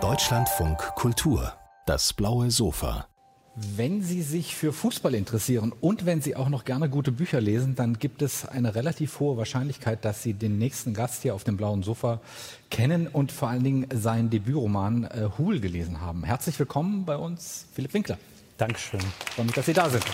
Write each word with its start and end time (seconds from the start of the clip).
Deutschlandfunk 0.00 0.78
Kultur, 0.96 1.52
das 1.86 2.12
blaue 2.12 2.50
Sofa. 2.50 3.06
Wenn 3.54 4.02
Sie 4.02 4.22
sich 4.22 4.56
für 4.56 4.72
Fußball 4.72 5.14
interessieren 5.14 5.72
und 5.80 6.04
wenn 6.04 6.20
Sie 6.20 6.34
auch 6.34 6.48
noch 6.48 6.64
gerne 6.64 6.90
gute 6.90 7.12
Bücher 7.12 7.40
lesen, 7.40 7.76
dann 7.76 8.00
gibt 8.00 8.20
es 8.20 8.46
eine 8.46 8.74
relativ 8.74 9.20
hohe 9.20 9.36
Wahrscheinlichkeit, 9.36 10.04
dass 10.04 10.24
Sie 10.24 10.34
den 10.34 10.58
nächsten 10.58 10.92
Gast 10.92 11.22
hier 11.22 11.36
auf 11.36 11.44
dem 11.44 11.56
blauen 11.56 11.84
Sofa 11.84 12.20
kennen 12.68 13.06
und 13.06 13.30
vor 13.30 13.48
allen 13.48 13.62
Dingen 13.62 13.86
seinen 13.94 14.28
Debütroman 14.28 15.04
äh, 15.04 15.28
Hul 15.38 15.60
gelesen 15.60 16.00
haben. 16.00 16.24
Herzlich 16.24 16.58
willkommen 16.58 17.04
bei 17.04 17.16
uns, 17.16 17.68
Philipp 17.74 17.94
Winkler. 17.94 18.18
Dankeschön. 18.56 18.98
Freue 19.36 19.46
mich, 19.46 19.54
dass 19.54 19.66
Sie 19.66 19.72
da 19.72 19.88
sind. 19.88 20.04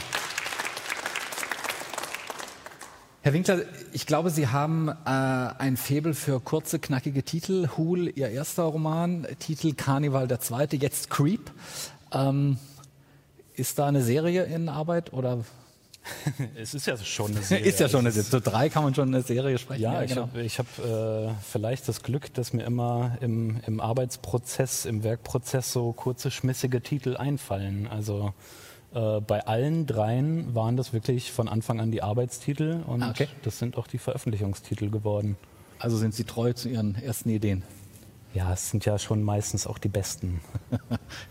Herr 3.23 3.35
Winkler, 3.35 3.61
ich 3.93 4.07
glaube, 4.07 4.31
Sie 4.31 4.47
haben 4.47 4.89
äh, 4.89 4.95
ein 5.05 5.77
Faible 5.77 6.15
für 6.15 6.41
kurze, 6.41 6.79
knackige 6.79 7.23
Titel. 7.23 7.69
Hul, 7.77 8.11
Ihr 8.17 8.31
erster 8.31 8.63
Roman, 8.63 9.27
Titel 9.39 9.75
Karneval 9.75 10.27
der 10.27 10.41
zweite, 10.41 10.77
jetzt 10.77 11.11
Creep. 11.11 11.51
Ähm, 12.13 12.57
ist 13.57 13.79
da 13.79 13.89
eine 13.89 14.03
Serie 14.03 14.45
in 14.45 14.71
Arbeit 14.71 15.13
oder? 15.13 15.45
es 16.57 16.73
ist 16.73 16.87
ja 16.87 16.97
schon 16.97 17.33
eine 17.33 17.43
Serie. 17.43 17.67
ist 17.67 17.79
ja 17.79 17.91
schon 17.91 18.01
eine 18.01 18.11
Serie. 18.11 18.31
Zu 18.31 18.41
drei 18.41 18.71
kann 18.71 18.85
man 18.85 18.95
schon 18.95 19.09
eine 19.09 19.23
Serie 19.23 19.59
sprechen. 19.59 19.83
Ja, 19.83 19.93
ja 19.93 20.03
ich 20.03 20.15
genau. 20.15 20.29
habe 20.29 20.49
hab, 20.49 21.31
äh, 21.31 21.35
vielleicht 21.47 21.89
das 21.89 22.03
Glück, 22.03 22.33
dass 22.33 22.55
mir 22.55 22.65
immer 22.65 23.19
im, 23.21 23.61
im 23.67 23.83
Arbeitsprozess, 23.83 24.87
im 24.87 25.05
Werkprozess 25.05 25.75
so 25.75 25.93
kurze, 25.93 26.31
schmissige 26.31 26.81
Titel 26.81 27.19
einfallen. 27.19 27.87
Also 27.87 28.33
äh, 28.95 29.21
bei 29.21 29.47
allen 29.47 29.87
dreien 29.87 30.55
waren 30.55 30.77
das 30.77 30.93
wirklich 30.93 31.31
von 31.33 31.49
Anfang 31.49 31.81
an 31.81 31.91
die 31.91 32.03
Arbeitstitel 32.03 32.83
und 32.87 33.03
ah, 33.03 33.11
okay. 33.11 33.29
das 33.43 33.59
sind 33.59 33.77
auch 33.77 33.87
die 33.87 33.99
Veröffentlichungstitel 33.99 34.91
geworden. 34.91 35.37
Also 35.79 35.97
sind 35.97 36.15
Sie 36.15 36.25
treu 36.25 36.53
zu 36.53 36.69
Ihren 36.69 36.97
ersten 36.97 37.31
Ideen? 37.31 37.63
Ja, 38.35 38.53
es 38.53 38.71
sind 38.71 38.85
ja 38.85 38.99
schon 38.99 39.23
meistens 39.23 39.67
auch 39.67 39.79
die 39.79 39.89
besten. 39.89 40.41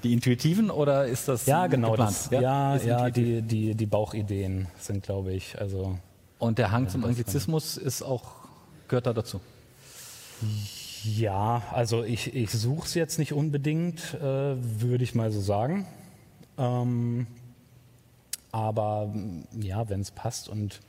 Die 0.03 0.11
intuitiven 0.11 0.69
oder 0.69 1.05
ist 1.05 1.29
das 1.29 1.45
Ja, 1.45 1.67
genau. 1.67 1.95
Das, 1.95 2.29
ja, 2.29 2.41
ja, 2.41 2.75
ja 2.75 3.09
die, 3.09 3.41
die, 3.41 3.73
die 3.73 3.85
Bauchideen 3.85 4.67
sind, 4.77 5.03
glaube 5.03 5.31
ich. 5.31 5.57
Also, 5.59 5.97
Und 6.39 6.57
der 6.57 6.71
Hang 6.71 6.89
zum 6.89 7.05
Anglizismus 7.05 7.77
ist 7.77 8.01
auch, 8.01 8.31
gehört 8.89 9.07
da 9.07 9.13
dazu? 9.13 9.39
Ja, 11.03 11.63
also 11.71 12.03
ich, 12.03 12.35
ich 12.35 12.51
suche 12.51 12.85
es 12.85 12.93
jetzt 12.95 13.17
nicht 13.17 13.31
unbedingt, 13.31 14.15
äh, 14.15 14.21
würde 14.21 15.05
ich 15.05 15.15
mal 15.15 15.31
so 15.31 15.39
sagen. 15.39 15.87
Ähm, 16.57 17.27
aber 18.51 19.13
ja, 19.59 19.89
wenn 19.89 20.01
es 20.01 20.11
passt 20.11 20.49
und 20.49 20.81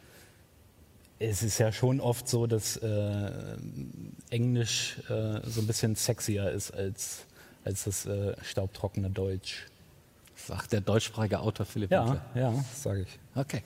es 1.19 1.43
ist 1.43 1.59
ja 1.59 1.71
schon 1.71 2.01
oft 2.01 2.29
so, 2.29 2.47
dass 2.47 2.77
äh, 2.79 3.31
Englisch 4.31 4.97
äh, 5.11 5.41
so 5.45 5.61
ein 5.61 5.67
bisschen 5.67 5.95
sexier 5.95 6.51
ist 6.51 6.71
als, 6.71 7.27
als 7.65 7.85
das 7.85 8.07
äh, 8.07 8.35
staubtrockene 8.43 9.11
Deutsch. 9.11 9.67
Sagt 10.47 10.73
der 10.73 10.81
deutschsprachige 10.81 11.41
Autor 11.41 11.67
Philipp 11.67 11.91
Ja, 11.91 12.05
Winkler. 12.05 12.23
ja, 12.35 12.65
sage 12.75 13.03
ich. 13.03 13.19
Okay. 13.35 13.63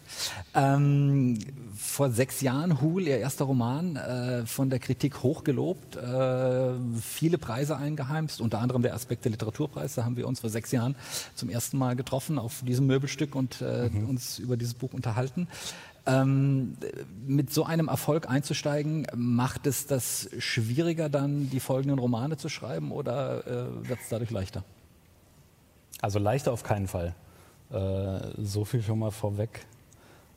Ähm, 0.55 1.39
vor 1.77 2.11
sechs 2.11 2.41
Jahren 2.41 2.81
Hul, 2.81 3.03
Ihr 3.03 3.19
erster 3.19 3.45
Roman, 3.45 3.97
äh, 3.97 4.45
von 4.45 4.71
der 4.71 4.79
Kritik 4.79 5.23
hochgelobt, 5.23 5.97
äh, 5.97 6.73
viele 7.01 7.39
Preise 7.39 7.77
eingeheimst, 7.77 8.41
unter 8.41 8.61
anderem 8.61 8.83
der 8.83 8.95
Aspekte 8.95 9.29
Literaturpreis. 9.29 9.95
Da 9.95 10.05
haben 10.05 10.17
wir 10.17 10.29
uns 10.29 10.41
vor 10.41 10.51
sechs 10.51 10.73
Jahren 10.73 10.97
zum 11.35 11.49
ersten 11.49 11.79
Mal 11.79 11.97
getroffen 11.97 12.39
auf 12.39 12.63
diesem 12.67 12.87
Möbelstück 12.87 13.35
und 13.35 13.63
äh, 13.63 13.89
mhm. 13.89 14.09
uns 14.09 14.39
über 14.39 14.57
dieses 14.57 14.75
Buch 14.75 14.93
unterhalten. 14.93 15.49
Ähm, 16.07 16.77
mit 17.27 17.51
so 17.53 17.65
einem 17.65 17.89
Erfolg 17.89 18.29
einzusteigen, 18.29 19.07
macht 19.15 19.67
es 19.67 19.87
das 19.87 20.29
schwieriger, 20.39 21.09
dann 21.09 21.49
die 21.49 21.61
folgenden 21.61 21.99
Romane 21.99 22.37
zu 22.37 22.51
schreiben 22.51 22.93
oder 22.93 23.47
äh, 23.47 23.89
wird 23.89 24.01
es 24.03 24.11
dadurch 24.11 24.31
leichter? 24.31 24.65
Also 26.05 26.19
leichter 26.19 26.53
auf 26.53 26.65
keinen 26.65 26.87
Fall. 26.87 27.15
Äh, 27.73 28.19
so 28.37 28.67
viel 28.67 28.83
schon 28.83 28.99
mal 28.99 29.11
vorweg. 29.11 29.65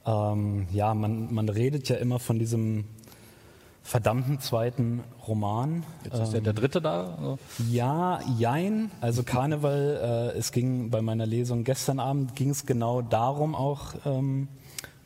Ähm, 0.05 0.65
ja, 0.71 0.93
man, 0.93 1.33
man 1.33 1.49
redet 1.49 1.89
ja 1.89 1.97
immer 1.97 2.19
von 2.19 2.39
diesem 2.39 2.85
verdammten 3.83 4.39
zweiten 4.39 5.03
Roman. 5.27 5.83
Jetzt 6.05 6.19
ist 6.19 6.33
ja 6.33 6.39
der 6.39 6.51
ähm, 6.51 6.55
dritte 6.55 6.81
da? 6.81 7.15
Also. 7.17 7.39
Ja, 7.69 8.21
jein. 8.37 8.91
Also 9.01 9.23
Karneval, 9.23 10.31
äh, 10.33 10.37
es 10.37 10.53
ging 10.53 10.89
bei 10.89 11.01
meiner 11.01 11.25
Lesung 11.25 11.65
gestern 11.65 11.99
Abend, 11.99 12.37
ging 12.37 12.51
es 12.51 12.65
genau 12.65 13.01
darum 13.01 13.53
auch. 13.53 13.93
Ähm, 14.05 14.47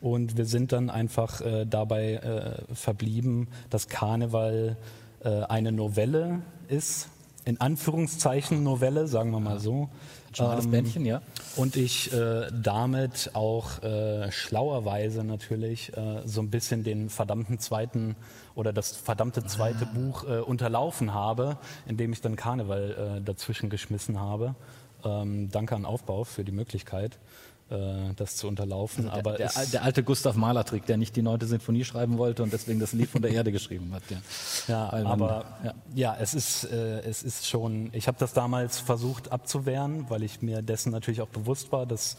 und 0.00 0.36
wir 0.36 0.46
sind 0.46 0.70
dann 0.70 0.90
einfach 0.90 1.40
äh, 1.40 1.66
dabei 1.66 2.14
äh, 2.14 2.72
verblieben, 2.72 3.48
dass 3.68 3.88
Karneval 3.88 4.76
äh, 5.24 5.42
eine 5.42 5.72
Novelle 5.72 6.42
ist. 6.68 7.08
In 7.44 7.60
Anführungszeichen 7.60 8.62
Novelle, 8.62 9.08
sagen 9.08 9.32
wir 9.32 9.40
mal 9.40 9.58
so. 9.58 9.88
Schmales 10.34 10.64
ähm, 10.64 10.70
Bändchen, 10.70 11.04
ja. 11.04 11.22
Und 11.56 11.76
ich 11.76 12.12
äh, 12.12 12.48
damit 12.52 13.30
auch 13.34 13.82
äh, 13.82 14.30
schlauerweise 14.30 15.24
natürlich 15.24 15.96
äh, 15.96 16.22
so 16.24 16.40
ein 16.40 16.50
bisschen 16.50 16.84
den 16.84 17.10
verdammten 17.10 17.58
zweiten 17.58 18.16
oder 18.54 18.72
das 18.72 18.96
verdammte 18.96 19.44
zweite 19.44 19.86
ah. 19.86 19.94
Buch 19.94 20.24
äh, 20.24 20.40
unterlaufen 20.40 21.14
habe, 21.14 21.58
indem 21.86 22.12
ich 22.12 22.20
dann 22.20 22.36
Karneval 22.36 23.18
äh, 23.18 23.20
dazwischen 23.22 23.70
geschmissen 23.70 24.20
habe. 24.20 24.54
Ähm, 25.04 25.50
danke 25.50 25.74
an 25.74 25.84
Aufbau 25.84 26.24
für 26.24 26.44
die 26.44 26.52
Möglichkeit. 26.52 27.18
Äh, 27.72 28.12
das 28.16 28.36
zu 28.36 28.48
unterlaufen. 28.48 29.08
Also 29.08 29.30
der, 29.30 29.48
der, 29.48 29.66
der, 29.72 29.82
alte 29.82 30.02
Gustav 30.02 30.36
Mahler-Trick, 30.36 30.84
der 30.84 30.98
nicht 30.98 31.16
die 31.16 31.22
neunte 31.22 31.46
Sinfonie 31.46 31.84
schreiben 31.84 32.18
wollte 32.18 32.42
und 32.42 32.52
deswegen 32.52 32.80
das 32.80 32.92
Lied 32.92 33.08
von 33.08 33.22
der 33.22 33.30
Erde 33.30 33.50
geschrieben 33.50 33.94
hat. 33.94 34.02
Ja, 34.10 34.18
ja 34.68 35.04
aber 35.06 35.46
ja. 35.64 35.74
ja. 35.94 36.16
es 36.20 36.34
ist 36.34 36.64
äh, 36.64 37.00
es 37.00 37.22
ist 37.22 37.48
schon. 37.48 37.88
Ich 37.94 38.08
habe 38.08 38.18
das 38.18 38.34
damals 38.34 38.78
versucht 38.78 39.32
abzuwehren, 39.32 40.10
weil 40.10 40.22
ich 40.22 40.42
mir 40.42 40.60
dessen 40.60 40.92
natürlich 40.92 41.22
auch 41.22 41.28
bewusst 41.28 41.72
war, 41.72 41.86
dass 41.86 42.18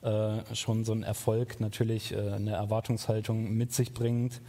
äh, 0.00 0.38
schon 0.54 0.86
so 0.86 0.92
ein 0.92 1.02
Erfolg 1.02 1.60
natürlich 1.60 2.12
äh, 2.12 2.30
eine 2.30 2.52
Erwartungshaltung 2.52 3.52
mit 3.52 3.74
sich 3.74 3.92
bringt. 3.92 4.40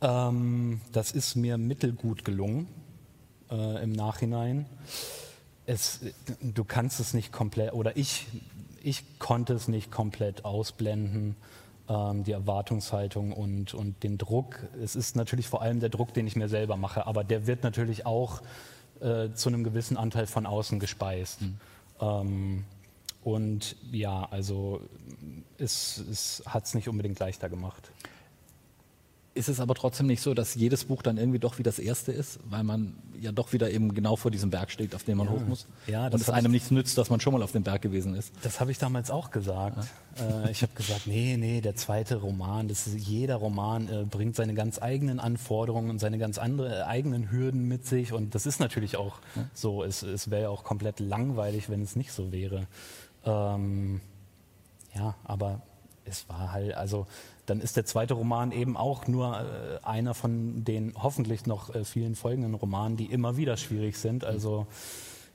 Ähm, 0.00 0.80
das 0.92 1.10
ist 1.10 1.34
mir 1.34 1.58
mittelgut 1.58 2.24
gelungen 2.24 2.68
äh, 3.50 3.82
im 3.82 3.90
Nachhinein. 3.90 4.66
Es, 5.66 6.00
du 6.40 6.62
kannst 6.62 7.00
es 7.00 7.14
nicht 7.14 7.32
komplett, 7.32 7.72
oder 7.72 7.96
ich 7.96 8.26
ich 8.82 9.18
konnte 9.18 9.54
es 9.54 9.68
nicht 9.68 9.90
komplett 9.90 10.44
ausblenden, 10.44 11.36
ähm, 11.88 12.24
die 12.24 12.32
Erwartungshaltung 12.32 13.32
und, 13.32 13.74
und 13.74 14.02
den 14.02 14.18
Druck. 14.18 14.60
Es 14.82 14.96
ist 14.96 15.16
natürlich 15.16 15.48
vor 15.48 15.62
allem 15.62 15.80
der 15.80 15.88
Druck, 15.88 16.14
den 16.14 16.26
ich 16.26 16.36
mir 16.36 16.48
selber 16.48 16.76
mache, 16.76 17.06
aber 17.06 17.24
der 17.24 17.46
wird 17.46 17.62
natürlich 17.62 18.06
auch 18.06 18.42
äh, 19.00 19.30
zu 19.34 19.48
einem 19.48 19.64
gewissen 19.64 19.96
Anteil 19.96 20.26
von 20.26 20.46
außen 20.46 20.78
gespeist. 20.78 21.42
Mhm. 21.42 21.56
Ähm, 22.00 22.64
und 23.24 23.76
ja, 23.90 24.26
also 24.30 24.80
es, 25.58 26.02
es 26.10 26.42
hat 26.46 26.64
es 26.64 26.74
nicht 26.74 26.88
unbedingt 26.88 27.18
leichter 27.18 27.48
gemacht 27.48 27.90
ist 29.38 29.48
es 29.48 29.60
aber 29.60 29.74
trotzdem 29.76 30.08
nicht 30.08 30.20
so, 30.20 30.34
dass 30.34 30.56
jedes 30.56 30.84
Buch 30.84 31.00
dann 31.00 31.16
irgendwie 31.16 31.38
doch 31.38 31.58
wie 31.58 31.62
das 31.62 31.78
erste 31.78 32.10
ist, 32.10 32.40
weil 32.50 32.64
man 32.64 32.96
ja 33.20 33.32
doch 33.32 33.52
wieder 33.52 33.70
eben 33.70 33.94
genau 33.94 34.16
vor 34.16 34.30
diesem 34.30 34.50
Berg 34.50 34.70
steht, 34.70 34.94
auf 34.94 35.04
dem 35.04 35.18
man 35.18 35.26
ja. 35.26 35.32
hoch 35.32 35.40
muss. 35.46 35.66
Ja, 35.86 36.06
und 36.06 36.14
es 36.14 36.30
einem 36.30 36.52
nichts 36.52 36.70
nützt, 36.70 36.96
dass 36.98 37.10
man 37.10 37.20
schon 37.20 37.32
mal 37.32 37.42
auf 37.42 37.52
dem 37.52 37.62
Berg 37.62 37.82
gewesen 37.82 38.14
ist. 38.14 38.32
Das 38.42 38.60
habe 38.60 38.70
ich 38.70 38.78
damals 38.78 39.10
auch 39.10 39.30
gesagt. 39.30 39.78
Ja. 40.18 40.44
Äh, 40.44 40.50
ich 40.50 40.62
habe 40.62 40.72
gesagt, 40.74 41.06
nee, 41.06 41.36
nee, 41.36 41.60
der 41.60 41.76
zweite 41.76 42.16
Roman, 42.16 42.68
das 42.68 42.86
ist, 42.86 42.96
jeder 42.96 43.36
Roman 43.36 43.88
äh, 43.88 44.04
bringt 44.04 44.36
seine 44.36 44.54
ganz 44.54 44.80
eigenen 44.80 45.20
Anforderungen 45.20 45.90
und 45.90 45.98
seine 45.98 46.18
ganz 46.18 46.38
andere 46.38 46.80
äh, 46.80 46.82
eigenen 46.82 47.30
Hürden 47.30 47.66
mit 47.66 47.86
sich. 47.86 48.12
Und 48.12 48.34
das 48.34 48.46
ist 48.46 48.60
natürlich 48.60 48.96
auch 48.96 49.18
ja. 49.36 49.44
so. 49.54 49.82
Es, 49.82 50.02
es 50.02 50.30
wäre 50.30 50.42
ja 50.42 50.48
auch 50.48 50.64
komplett 50.64 51.00
langweilig, 51.00 51.68
wenn 51.68 51.82
es 51.82 51.96
nicht 51.96 52.12
so 52.12 52.32
wäre. 52.32 52.66
Ähm, 53.24 54.00
ja, 54.94 55.14
aber 55.24 55.62
es 56.04 56.28
war 56.28 56.52
halt, 56.52 56.74
also 56.74 57.06
dann 57.48 57.60
ist 57.60 57.76
der 57.76 57.84
zweite 57.84 58.14
Roman 58.14 58.52
eben 58.52 58.76
auch 58.76 59.06
nur 59.06 59.40
äh, 59.40 59.84
einer 59.84 60.14
von 60.14 60.64
den 60.64 60.94
hoffentlich 60.96 61.46
noch 61.46 61.74
äh, 61.74 61.84
vielen 61.84 62.14
folgenden 62.14 62.54
Romanen, 62.54 62.96
die 62.96 63.06
immer 63.06 63.36
wieder 63.36 63.56
schwierig 63.56 63.96
sind. 63.96 64.24
Also 64.24 64.66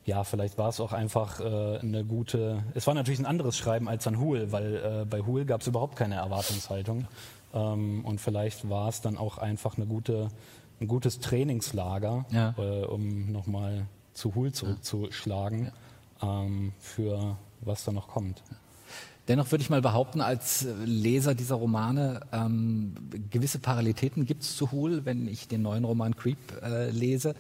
ja, 0.06 0.24
vielleicht 0.24 0.58
war 0.58 0.70
es 0.70 0.80
auch 0.80 0.94
einfach 0.94 1.40
äh, 1.40 1.80
eine 1.80 2.04
gute. 2.04 2.64
Es 2.76 2.88
war 2.88 2.94
natürlich 2.94 3.20
ein 3.20 3.26
anderes 3.26 3.58
Schreiben 3.58 3.88
als 3.88 4.06
an 4.06 4.20
Huhl, 4.20 4.52
weil 4.52 4.76
äh, 4.76 5.06
bei 5.06 5.22
Huhl 5.22 5.46
gab 5.46 5.62
es 5.62 5.68
überhaupt 5.68 5.96
keine 5.96 6.16
Erwartungshaltung. 6.16 7.08
Ähm, 7.54 8.04
und 8.06 8.20
vielleicht 8.20 8.70
war 8.70 8.90
es 8.90 9.02
dann 9.02 9.18
auch 9.18 9.38
einfach 9.38 9.78
eine 9.78 9.86
gute, 9.86 10.30
ein 10.82 10.88
gutes 10.88 11.20
Trainingslager, 11.20 12.26
ja. 12.32 12.54
äh, 12.58 12.86
um 12.86 13.32
nochmal 13.32 13.86
zu 14.14 14.36
Huhl 14.36 14.52
zurückzuschlagen 14.52 15.72
ja. 16.22 16.44
ähm, 16.44 16.74
für 16.80 17.38
was 17.62 17.86
da 17.86 17.92
noch 17.92 18.08
kommt. 18.08 18.44
Dennoch 19.28 19.52
würde 19.52 19.62
ich 19.62 19.70
mal 19.70 19.82
behaupten, 19.82 20.20
als 20.20 20.68
Leser 20.84 21.34
dieser 21.34 21.56
Romane, 21.56 22.22
ähm, 22.34 22.94
gewisse 23.32 23.60
Parallelitäten 23.60 24.26
gibt 24.26 24.44
es 24.44 24.58
zu 24.58 24.72
Huhl, 24.72 25.06
wenn 25.06 25.28
ich 25.28 25.48
den 25.48 25.62
neuen 25.62 25.86
Roman 25.86 26.16
Creep 26.16 26.38
äh, 26.62 26.90
lese. 26.90 27.34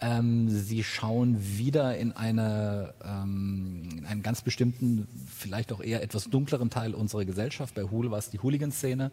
Ähm, 0.00 0.48
sie 0.50 0.84
schauen 0.84 1.36
wieder 1.40 1.96
in, 1.96 2.12
eine, 2.12 2.94
ähm, 3.04 3.88
in 3.96 4.06
einen 4.06 4.22
ganz 4.22 4.42
bestimmten, 4.42 5.08
vielleicht 5.26 5.72
auch 5.72 5.80
eher 5.80 6.02
etwas 6.02 6.24
dunkleren 6.24 6.70
Teil 6.70 6.94
unserer 6.94 7.24
Gesellschaft. 7.24 7.74
Bei 7.74 7.82
Hul 7.82 8.10
war 8.10 8.18
es 8.18 8.30
die 8.30 8.38
Hooligan-Szene 8.38 9.10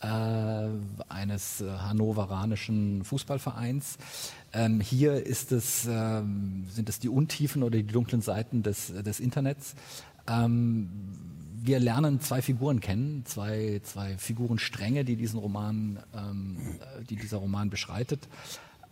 äh, 0.00 0.06
eines 1.08 1.60
äh, 1.60 1.70
hannoveranischen 1.70 3.04
Fußballvereins. 3.04 3.98
Ähm, 4.52 4.80
hier 4.80 5.24
ist 5.24 5.52
es, 5.52 5.86
ähm, 5.88 6.66
sind 6.68 6.88
es 6.88 6.98
die 6.98 7.08
Untiefen 7.08 7.62
oder 7.62 7.76
die 7.76 7.86
dunklen 7.86 8.20
Seiten 8.20 8.62
des, 8.62 8.92
des 8.92 9.20
Internets. 9.20 9.74
Ähm, 10.28 10.88
wir 11.64 11.78
lernen 11.78 12.20
zwei 12.20 12.42
Figuren 12.42 12.80
kennen, 12.80 13.24
zwei, 13.24 13.80
zwei 13.84 14.18
Figurenstränge, 14.18 15.04
die 15.04 15.16
diesen 15.16 15.38
Roman, 15.38 16.00
ähm, 16.14 16.56
äh, 16.80 17.04
die 17.04 17.16
dieser 17.16 17.38
Roman 17.38 17.70
beschreitet. 17.70 18.28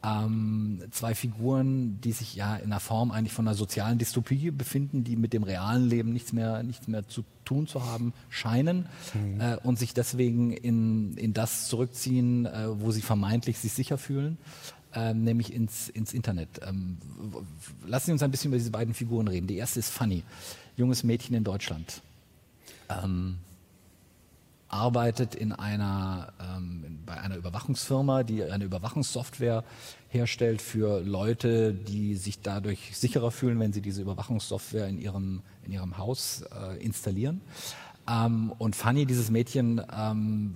Ähm, 0.03 0.81
zwei 0.93 1.15
Figuren, 1.15 2.01
die 2.01 2.13
sich 2.13 2.35
ja 2.35 2.57
in 2.57 2.71
der 2.71 2.81
Form 2.81 3.11
eigentlich 3.11 3.35
von 3.35 3.47
einer 3.47 3.57
sozialen 3.57 3.99
Dystopie 3.99 4.51
befinden, 4.51 5.05
die 5.05 5.17
mit 5.17 5.33
dem 5.33 5.43
realen 5.43 5.89
Leben 5.89 6.13
nichts 6.13 6.33
mehr, 6.33 6.63
nichts 6.63 6.89
mehr 6.89 7.07
zu 7.07 7.25
tun 7.45 7.67
zu 7.67 7.85
haben 7.85 8.15
scheinen 8.31 8.87
mhm. 9.13 9.41
äh, 9.41 9.57
und 9.57 9.79
sich 9.79 9.93
deswegen 9.93 10.53
in, 10.53 11.17
in 11.19 11.35
das 11.35 11.67
zurückziehen, 11.69 12.47
äh, 12.47 12.81
wo 12.81 12.93
sie 12.93 13.03
vermeintlich 13.03 13.59
sich 13.59 13.73
sicher 13.73 13.99
fühlen. 13.99 14.39
Ähm, 14.93 15.23
nämlich 15.23 15.53
ins, 15.53 15.89
ins 15.89 16.13
Internet. 16.13 16.49
Ähm, 16.67 16.97
lassen 17.87 18.07
Sie 18.07 18.13
uns 18.13 18.25
ein 18.25 18.33
bisschen 18.33 18.49
über 18.49 18.59
diese 18.59 18.73
beiden 18.73 18.93
Figuren 18.93 19.29
reden. 19.29 19.47
Die 19.47 19.57
erste 19.57 19.79
ist 19.79 19.91
Fanny, 19.91 20.25
junges 20.77 21.05
Mädchen 21.05 21.37
in 21.37 21.45
Deutschland 21.45 22.03
ähm, 22.91 23.39
arbeitet 24.69 25.35
in 25.35 25.53
einer, 25.53 26.33
ähm, 26.41 27.01
bei 27.05 27.21
einer 27.21 27.37
Überwachungsfirma, 27.37 28.23
die 28.23 28.45
eine 28.45 28.65
Überwachungssoftware 28.65 29.65
herstellt 30.09 30.63
für 30.63 31.01
Leute, 31.01 31.75
die 31.75 32.15
sich 32.15 32.41
dadurch 32.41 32.97
sicherer 32.97 33.31
fühlen, 33.31 33.59
wenn 33.59 33.73
sie 33.73 33.81
diese 33.81 34.03
Überwachungssoftware 34.03 34.89
in 34.89 34.99
ihrem, 34.99 35.43
in 35.65 35.73
ihrem 35.73 35.99
Haus 35.99 36.43
äh, 36.43 36.83
installieren. 36.83 37.41
Ähm, 38.09 38.53
und 38.59 38.77
Fanny, 38.77 39.07
dieses 39.07 39.31
Mädchen, 39.31 39.83
ähm, 39.93 40.55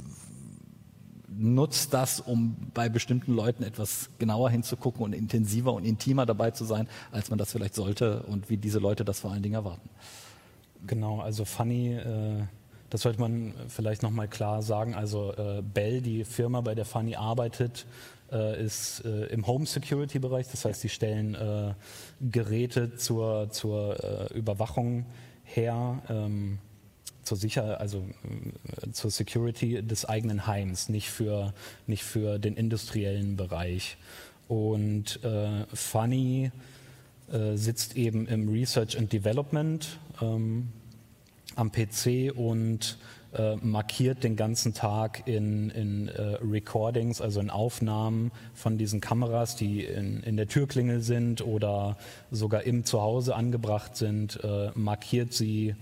nutzt 1.37 1.93
das, 1.93 2.21
um 2.21 2.57
bei 2.75 2.89
bestimmten 2.89 3.35
Leuten 3.35 3.65
etwas 3.65 4.11
genauer 4.19 4.51
hinzugucken 4.51 5.03
und 5.03 5.13
intensiver 5.13 5.73
und 5.73 5.85
intimer 5.85 6.27
dabei 6.27 6.53
zu 6.53 6.65
sein, 6.65 6.89
als 7.11 7.31
man 7.31 7.39
das 7.39 7.51
vielleicht 7.51 7.75
sollte 7.75 8.23
und 8.23 8.51
wie 8.51 8.57
diese 8.57 8.79
Leute 8.79 9.05
das 9.05 9.21
vor 9.21 9.33
allen 9.33 9.43
Dingen 9.43 9.57
erwarten. 9.57 9.91
Genau, 10.87 11.21
also 11.21 11.45
Funny, 11.45 11.95
äh, 11.95 12.43
das 12.91 13.03
sollte 13.03 13.21
man 13.21 13.55
vielleicht 13.69 14.03
nochmal 14.03 14.29
klar 14.29 14.63
sagen. 14.63 14.95
Also 14.95 15.33
äh, 15.33 15.63
Bell, 15.63 16.01
die 16.01 16.25
Firma, 16.25 16.61
bei 16.61 16.75
der 16.75 16.85
Funny 16.85 17.17
arbeitet, 17.17 17.87
äh, 18.31 18.63
ist 18.63 19.05
äh, 19.05 19.27
im 19.27 19.47
Home 19.47 19.67
Security 19.67 20.19
Bereich. 20.19 20.49
Das 20.51 20.65
heißt, 20.65 20.81
sie 20.81 20.89
stellen 20.89 21.35
äh, 21.35 21.75
Geräte 22.21 22.97
zur, 22.97 23.51
zur 23.51 24.31
Überwachung 24.33 25.07
her. 25.45 26.03
Ähm, 26.09 26.59
zur 27.23 27.39
Sicherheit, 27.39 27.81
also 27.81 28.05
zur 28.93 29.11
Security 29.11 29.83
des 29.83 30.05
eigenen 30.05 30.47
Heims, 30.47 30.91
nicht 30.91 31.11
für, 31.11 31.55
nicht 31.87 32.05
für 32.05 32.39
den 32.39 32.55
industriellen 32.55 33.37
Bereich. 33.37 33.97
Und 34.47 35.25
äh, 35.25 35.65
Funny 35.73 36.53
äh, 37.33 37.57
sitzt 37.57 37.97
eben 37.97 38.27
im 38.27 38.49
Research 38.49 38.99
and 38.99 39.13
Development 39.13 39.99
ähm, 40.21 40.69
am 41.57 41.71
PC 41.71 42.33
und 42.35 42.99
äh, 43.35 43.57
markiert 43.57 44.23
den 44.23 44.37
ganzen 44.37 44.75
Tag 44.75 45.27
in, 45.27 45.71
in 45.71 46.09
äh, 46.09 46.37
Recordings, 46.43 47.21
also 47.21 47.41
in 47.41 47.51
Aufnahmen 47.51 48.31
von 48.55 48.79
diesen 48.79 49.01
Kameras, 49.01 49.57
die 49.57 49.85
in, 49.85 50.23
in 50.23 50.37
der 50.37 50.47
Türklingel 50.47 51.01
sind 51.01 51.45
oder 51.45 51.97
sogar 52.31 52.63
im 52.63 52.85
Zuhause 52.85 53.35
angebracht 53.35 53.97
sind, 53.97 54.39
äh, 54.45 54.71
markiert 54.75 55.33
sie 55.33 55.75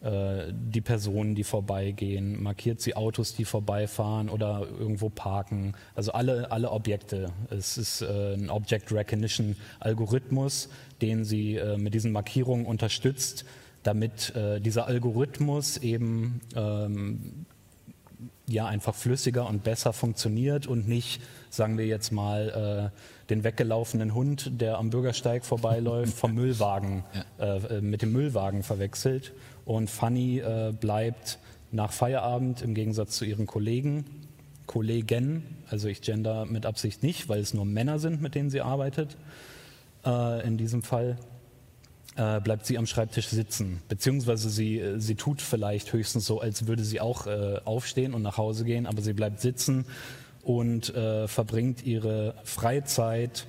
die 0.00 0.80
Personen, 0.80 1.34
die 1.34 1.42
vorbeigehen, 1.42 2.40
markiert 2.40 2.80
sie 2.80 2.94
Autos, 2.94 3.34
die 3.34 3.44
vorbeifahren 3.44 4.28
oder 4.28 4.66
irgendwo 4.78 5.08
parken. 5.08 5.74
Also 5.96 6.12
alle, 6.12 6.52
alle 6.52 6.70
Objekte. 6.70 7.32
Es 7.50 7.76
ist 7.76 8.02
äh, 8.02 8.34
ein 8.34 8.48
Object 8.48 8.92
Recognition 8.92 9.56
Algorithmus, 9.80 10.68
den 11.02 11.24
sie 11.24 11.56
äh, 11.56 11.76
mit 11.78 11.94
diesen 11.94 12.12
Markierungen 12.12 12.64
unterstützt, 12.64 13.44
damit 13.82 14.34
dieser 14.60 14.86
Algorithmus 14.86 15.78
eben 15.78 16.40
ähm, 16.54 17.46
ja 18.48 18.66
einfach 18.66 18.94
flüssiger 18.94 19.46
und 19.46 19.62
besser 19.62 19.92
funktioniert 19.92 20.66
und 20.66 20.88
nicht, 20.88 21.20
sagen 21.50 21.78
wir 21.78 21.86
jetzt 21.86 22.10
mal, 22.10 22.92
äh, 22.92 23.28
den 23.30 23.44
weggelaufenen 23.44 24.14
Hund, 24.14 24.60
der 24.60 24.78
am 24.78 24.90
Bürgersteig 24.90 25.44
vorbeiläuft, 25.44 26.14
vom 26.14 26.34
Müllwagen 26.34 27.04
ja. 27.38 27.56
äh, 27.56 27.80
mit 27.80 28.02
dem 28.02 28.12
Müllwagen 28.12 28.62
verwechselt 28.62 29.32
und 29.68 29.90
Fanny 29.90 30.38
äh, 30.38 30.72
bleibt 30.72 31.38
nach 31.72 31.92
Feierabend 31.92 32.62
im 32.62 32.72
Gegensatz 32.72 33.18
zu 33.18 33.26
ihren 33.26 33.46
Kollegen, 33.46 34.06
Kollegen, 34.66 35.42
also 35.68 35.88
ich 35.88 36.00
gender 36.00 36.46
mit 36.46 36.64
Absicht 36.64 37.02
nicht, 37.02 37.28
weil 37.28 37.40
es 37.40 37.52
nur 37.52 37.66
Männer 37.66 37.98
sind, 37.98 38.22
mit 38.22 38.34
denen 38.34 38.48
sie 38.48 38.62
arbeitet, 38.62 39.18
äh, 40.06 40.46
in 40.46 40.56
diesem 40.56 40.82
Fall, 40.82 41.18
äh, 42.16 42.40
bleibt 42.40 42.64
sie 42.64 42.78
am 42.78 42.86
Schreibtisch 42.86 43.28
sitzen. 43.28 43.82
Beziehungsweise 43.90 44.48
sie, 44.48 44.78
äh, 44.78 44.98
sie 45.00 45.16
tut 45.16 45.42
vielleicht 45.42 45.92
höchstens 45.92 46.24
so, 46.24 46.40
als 46.40 46.66
würde 46.66 46.82
sie 46.82 47.02
auch 47.02 47.26
äh, 47.26 47.60
aufstehen 47.66 48.14
und 48.14 48.22
nach 48.22 48.38
Hause 48.38 48.64
gehen, 48.64 48.86
aber 48.86 49.02
sie 49.02 49.12
bleibt 49.12 49.42
sitzen 49.42 49.84
und 50.44 50.94
äh, 50.94 51.28
verbringt 51.28 51.84
ihre 51.84 52.34
Freizeit 52.42 53.46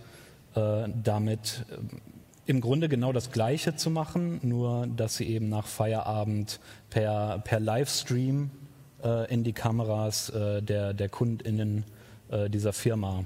damit, 1.03 1.63
im 2.49 2.61
Grunde 2.61 2.89
genau 2.89 3.13
das 3.13 3.31
Gleiche 3.31 3.75
zu 3.75 3.91
machen, 3.91 4.39
nur 4.41 4.87
dass 4.87 5.17
sie 5.17 5.25
eben 5.25 5.49
nach 5.49 5.67
Feierabend 5.67 6.59
per, 6.89 7.43
per 7.43 7.59
Livestream 7.59 8.49
äh, 9.03 9.31
in 9.31 9.43
die 9.43 9.53
Kameras 9.53 10.31
äh, 10.31 10.63
der, 10.63 10.95
der 10.95 11.09
KundInnen 11.09 11.83
äh, 12.31 12.49
dieser 12.49 12.73
Firma 12.73 13.23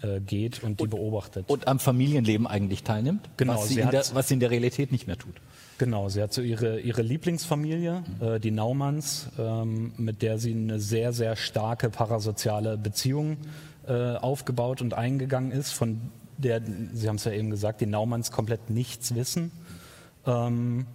äh, 0.00 0.18
geht 0.20 0.62
und 0.62 0.80
die 0.80 0.86
beobachtet. 0.86 1.44
Und 1.48 1.68
am 1.68 1.78
Familienleben 1.78 2.46
eigentlich 2.46 2.84
teilnimmt, 2.84 3.28
genau, 3.36 3.56
was, 3.56 3.68
sie, 3.68 3.74
sie 3.74 3.82
der, 3.82 4.02
was 4.14 4.28
sie 4.28 4.34
in 4.34 4.40
der 4.40 4.50
Realität 4.50 4.92
nicht 4.92 5.06
mehr 5.06 5.18
tut. 5.18 5.34
Genau, 5.76 6.08
sie 6.08 6.22
hat 6.22 6.32
so 6.32 6.40
ihre, 6.40 6.80
ihre 6.80 7.02
Lieblingsfamilie, 7.02 8.02
mhm. 8.18 8.26
äh, 8.26 8.40
die 8.40 8.50
Naumanns, 8.50 9.28
ähm, 9.38 9.92
mit 9.98 10.22
der 10.22 10.38
sie 10.38 10.52
eine 10.52 10.80
sehr, 10.80 11.12
sehr 11.12 11.36
starke 11.36 11.90
parasoziale 11.90 12.78
Beziehung 12.78 13.36
äh, 13.86 14.14
aufgebaut 14.14 14.80
und 14.80 14.94
eingegangen 14.94 15.52
ist, 15.52 15.72
von 15.72 16.00
der, 16.38 16.62
Sie 16.92 17.08
haben 17.08 17.16
es 17.16 17.24
ja 17.24 17.32
eben 17.32 17.50
gesagt, 17.50 17.80
die 17.80 17.86
Naumanns 17.86 18.30
komplett 18.30 18.70
nichts 18.70 19.14
wissen. 19.14 19.50
Ähm, 20.26 20.86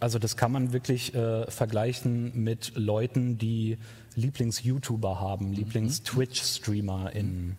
also 0.00 0.18
das 0.18 0.36
kann 0.36 0.52
man 0.52 0.72
wirklich 0.72 1.14
äh, 1.14 1.50
vergleichen 1.50 2.42
mit 2.42 2.72
Leuten, 2.74 3.38
die 3.38 3.78
Lieblings-YouTuber 4.16 5.20
haben, 5.20 5.48
mhm. 5.48 5.52
Lieblings-Twitch-StreamerInnen. 5.52 7.56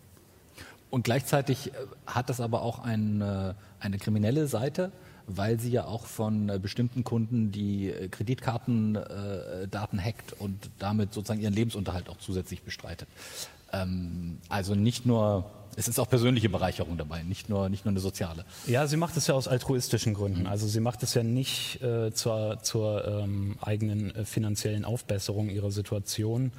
Und 0.90 1.04
gleichzeitig 1.04 1.70
äh, 1.70 1.72
hat 2.06 2.30
das 2.30 2.42
aber 2.42 2.62
auch 2.62 2.80
eine, 2.80 3.56
eine 3.80 3.98
kriminelle 3.98 4.48
Seite, 4.48 4.92
weil 5.26 5.60
sie 5.60 5.72
ja 5.72 5.86
auch 5.86 6.06
von 6.06 6.50
äh, 6.50 6.60
bestimmten 6.60 7.04
Kunden 7.04 7.52
die 7.52 7.90
äh, 7.90 8.10
Kreditkartendaten 8.10 10.00
äh, 10.00 10.02
hackt 10.02 10.34
und 10.34 10.70
damit 10.80 11.14
sozusagen 11.14 11.42
ihren 11.42 11.54
Lebensunterhalt 11.54 12.10
auch 12.10 12.18
zusätzlich 12.18 12.64
bestreitet. 12.64 13.08
Ähm, 13.72 14.40
also 14.50 14.76
nicht 14.76 15.06
nur 15.06 15.50
es 15.76 15.88
ist 15.88 16.00
auch 16.00 16.10
persönliche 16.10 16.50
Bereicherung 16.50 16.98
dabei, 16.98 17.24
nicht 17.24 17.50
nur, 17.50 17.70
nicht 17.70 17.86
nur 17.86 17.92
eine 17.92 18.00
soziale. 18.00 18.46
Ja, 18.68 18.88
sie 18.88 18.98
macht 18.98 19.18
es 19.18 19.28
ja 19.28 19.34
aus 19.34 19.48
altruistischen 19.48 20.14
Gründen. 20.14 20.48
Also 20.48 20.68
sie 20.68 20.80
macht 20.80 21.04
es 21.04 21.14
ja 21.14 21.24
nicht 21.24 21.82
äh, 21.82 22.12
zur, 22.14 22.60
zur 22.62 23.06
ähm, 23.08 23.58
eigenen 23.62 24.16
äh, 24.16 24.26
finanziellen 24.26 24.86
Aufbesserung 24.86 25.50
ihrer 25.50 25.72
Situation. 25.72 26.52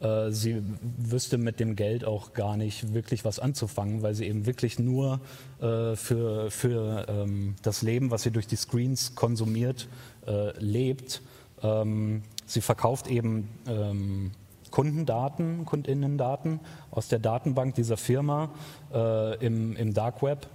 Äh, 0.00 0.30
sie 0.30 0.62
wüsste 0.98 1.38
mit 1.38 1.60
dem 1.60 1.76
Geld 1.76 2.04
auch 2.04 2.32
gar 2.32 2.56
nicht 2.56 2.92
wirklich 2.92 3.24
was 3.24 3.38
anzufangen, 3.38 4.02
weil 4.02 4.14
sie 4.14 4.26
eben 4.26 4.46
wirklich 4.46 4.78
nur 4.78 5.20
äh, 5.60 5.96
für, 5.96 6.50
für 6.50 7.06
ähm, 7.08 7.56
das 7.62 7.82
Leben, 7.82 8.10
was 8.10 8.22
sie 8.22 8.30
durch 8.30 8.46
die 8.46 8.56
Screens 8.56 9.14
konsumiert, 9.14 9.88
äh, 10.26 10.58
lebt. 10.58 11.22
Ähm, 11.62 12.22
sie 12.44 12.60
verkauft 12.60 13.06
eben 13.06 13.48
ähm, 13.66 14.32
Kundendaten, 14.76 15.64
Kundinnendaten 15.64 16.60
aus 16.90 17.08
der 17.08 17.18
Datenbank 17.18 17.76
dieser 17.76 17.96
Firma 17.96 18.50
äh, 18.92 19.42
im, 19.42 19.74
im 19.74 19.94
Dark 19.94 20.22
Web. 20.22 20.48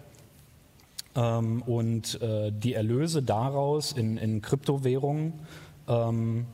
Ähm, 1.15 1.63
und 1.63 2.21
äh, 2.21 2.51
die 2.51 2.75
Erlöse 2.75 3.23
daraus 3.23 3.91
in, 3.91 4.17
in 4.17 4.43
Kryptowährungen 4.43 5.33
ähm, 5.87 6.45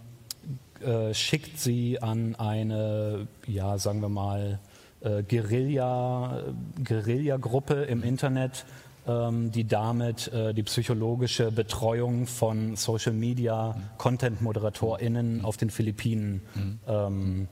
äh, 0.79 1.13
schickt 1.13 1.59
sie 1.59 2.01
an 2.01 2.35
eine, 2.35 3.27
ja, 3.45 3.77
sagen 3.77 3.99
wir 3.99 4.07
mal, 4.07 4.59
äh, 5.01 5.23
Guerilla, 5.23 6.43
Guerilla-Gruppe 6.81 7.83
im 7.83 8.01
Internet, 8.01 8.65
ähm, 9.05 9.51
die 9.51 9.65
damit 9.65 10.31
äh, 10.31 10.53
die 10.53 10.63
psychologische 10.63 11.51
Betreuung 11.51 12.27
von 12.27 12.77
Social 12.77 13.11
Media 13.13 13.75
Content-ModeratorInnen 13.97 15.43
auf 15.43 15.57
den 15.57 15.69
Philippinen 15.69 16.41
mhm. 16.55 16.79
ähm, 16.87 17.47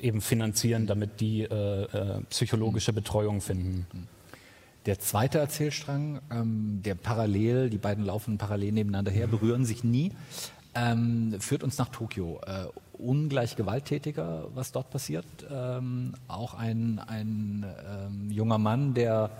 eben 0.00 0.20
finanzieren, 0.20 0.86
damit 0.86 1.20
die 1.20 1.42
äh, 1.42 1.82
äh, 1.82 2.20
psychologische 2.30 2.92
Betreuung 2.92 3.40
finden. 3.40 3.86
Der 4.86 4.98
zweite 4.98 5.38
Erzählstrang, 5.38 6.20
ähm, 6.30 6.80
der 6.84 6.94
parallel, 6.94 7.68
die 7.70 7.78
beiden 7.78 8.04
laufen 8.04 8.38
parallel 8.38 8.72
nebeneinander 8.72 9.10
her, 9.10 9.26
berühren 9.26 9.64
sich 9.64 9.84
nie, 9.84 10.12
ähm, 10.74 11.36
führt 11.40 11.62
uns 11.62 11.78
nach 11.78 11.88
Tokio. 11.88 12.40
Äh, 12.46 12.66
ungleich 12.94 13.56
gewalttätiger, 13.56 14.46
was 14.54 14.72
dort 14.72 14.90
passiert. 14.90 15.26
Ähm, 15.50 16.14
auch 16.26 16.54
ein, 16.54 17.00
ein 17.06 17.64
ähm, 17.86 18.30
junger 18.30 18.58
Mann, 18.58 18.94
der 18.94 19.30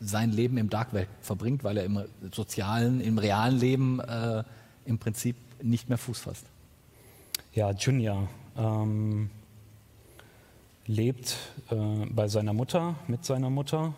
sein 0.00 0.32
Leben 0.32 0.58
im 0.58 0.70
Dark 0.70 0.92
Web 0.92 1.08
verbringt, 1.22 1.64
weil 1.64 1.78
er 1.78 1.84
im 1.84 2.04
sozialen, 2.32 3.00
im 3.00 3.18
realen 3.18 3.58
Leben 3.58 4.00
äh, 4.00 4.44
im 4.84 4.98
Prinzip 4.98 5.36
nicht 5.62 5.88
mehr 5.88 5.98
Fuß 5.98 6.20
fasst. 6.20 6.44
Ja, 7.54 7.70
Junior 7.70 8.28
ähm, 8.56 9.30
lebt 10.86 11.36
äh, 11.70 12.06
bei 12.10 12.28
seiner 12.28 12.52
Mutter, 12.52 12.96
mit 13.06 13.24
seiner 13.24 13.50
Mutter, 13.50 13.94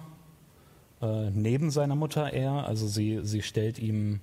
äh, 1.02 1.30
neben 1.30 1.70
seiner 1.70 1.96
Mutter 1.96 2.32
eher. 2.32 2.66
Also 2.66 2.86
sie, 2.86 3.20
sie 3.22 3.42
stellt 3.42 3.78
ihm 3.78 4.20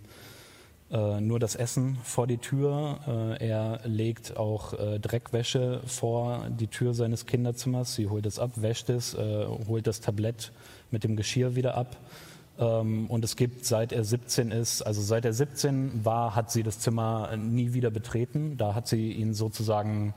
äh, 0.91 1.21
nur 1.21 1.39
das 1.39 1.55
Essen 1.55 1.97
vor 2.03 2.27
die 2.27 2.37
Tür. 2.37 2.99
Äh, 3.39 3.47
er 3.47 3.79
legt 3.83 4.37
auch 4.37 4.73
äh, 4.73 4.99
Dreckwäsche 4.99 5.81
vor 5.85 6.47
die 6.49 6.67
Tür 6.67 6.93
seines 6.93 7.25
Kinderzimmers. 7.25 7.95
Sie 7.95 8.07
holt 8.07 8.25
es 8.25 8.39
ab, 8.39 8.51
wäscht 8.55 8.89
es, 8.89 9.13
äh, 9.13 9.45
holt 9.67 9.87
das 9.87 10.01
Tablett 10.01 10.51
mit 10.91 11.03
dem 11.03 11.15
Geschirr 11.15 11.55
wieder 11.55 11.75
ab. 11.75 11.97
Ähm, 12.59 13.07
und 13.07 13.25
es 13.25 13.35
gibt, 13.35 13.65
seit 13.65 13.91
er 13.91 14.03
17 14.03 14.51
ist, 14.51 14.81
also 14.81 15.01
seit 15.01 15.25
er 15.25 15.33
17 15.33 16.05
war, 16.05 16.35
hat 16.35 16.51
sie 16.51 16.63
das 16.63 16.79
Zimmer 16.79 17.35
nie 17.37 17.73
wieder 17.73 17.89
betreten. 17.89 18.57
Da 18.57 18.75
hat 18.75 18.87
sie 18.87 19.11
ihn 19.11 19.33
sozusagen, 19.33 20.13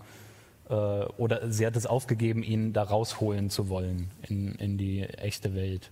äh, 0.68 0.74
oder 0.74 1.50
sie 1.50 1.66
hat 1.66 1.76
es 1.76 1.86
aufgegeben, 1.86 2.42
ihn 2.42 2.72
da 2.72 2.82
rausholen 2.82 3.50
zu 3.50 3.68
wollen 3.68 4.10
in, 4.28 4.54
in 4.56 4.78
die 4.78 5.02
echte 5.02 5.54
Welt. 5.54 5.90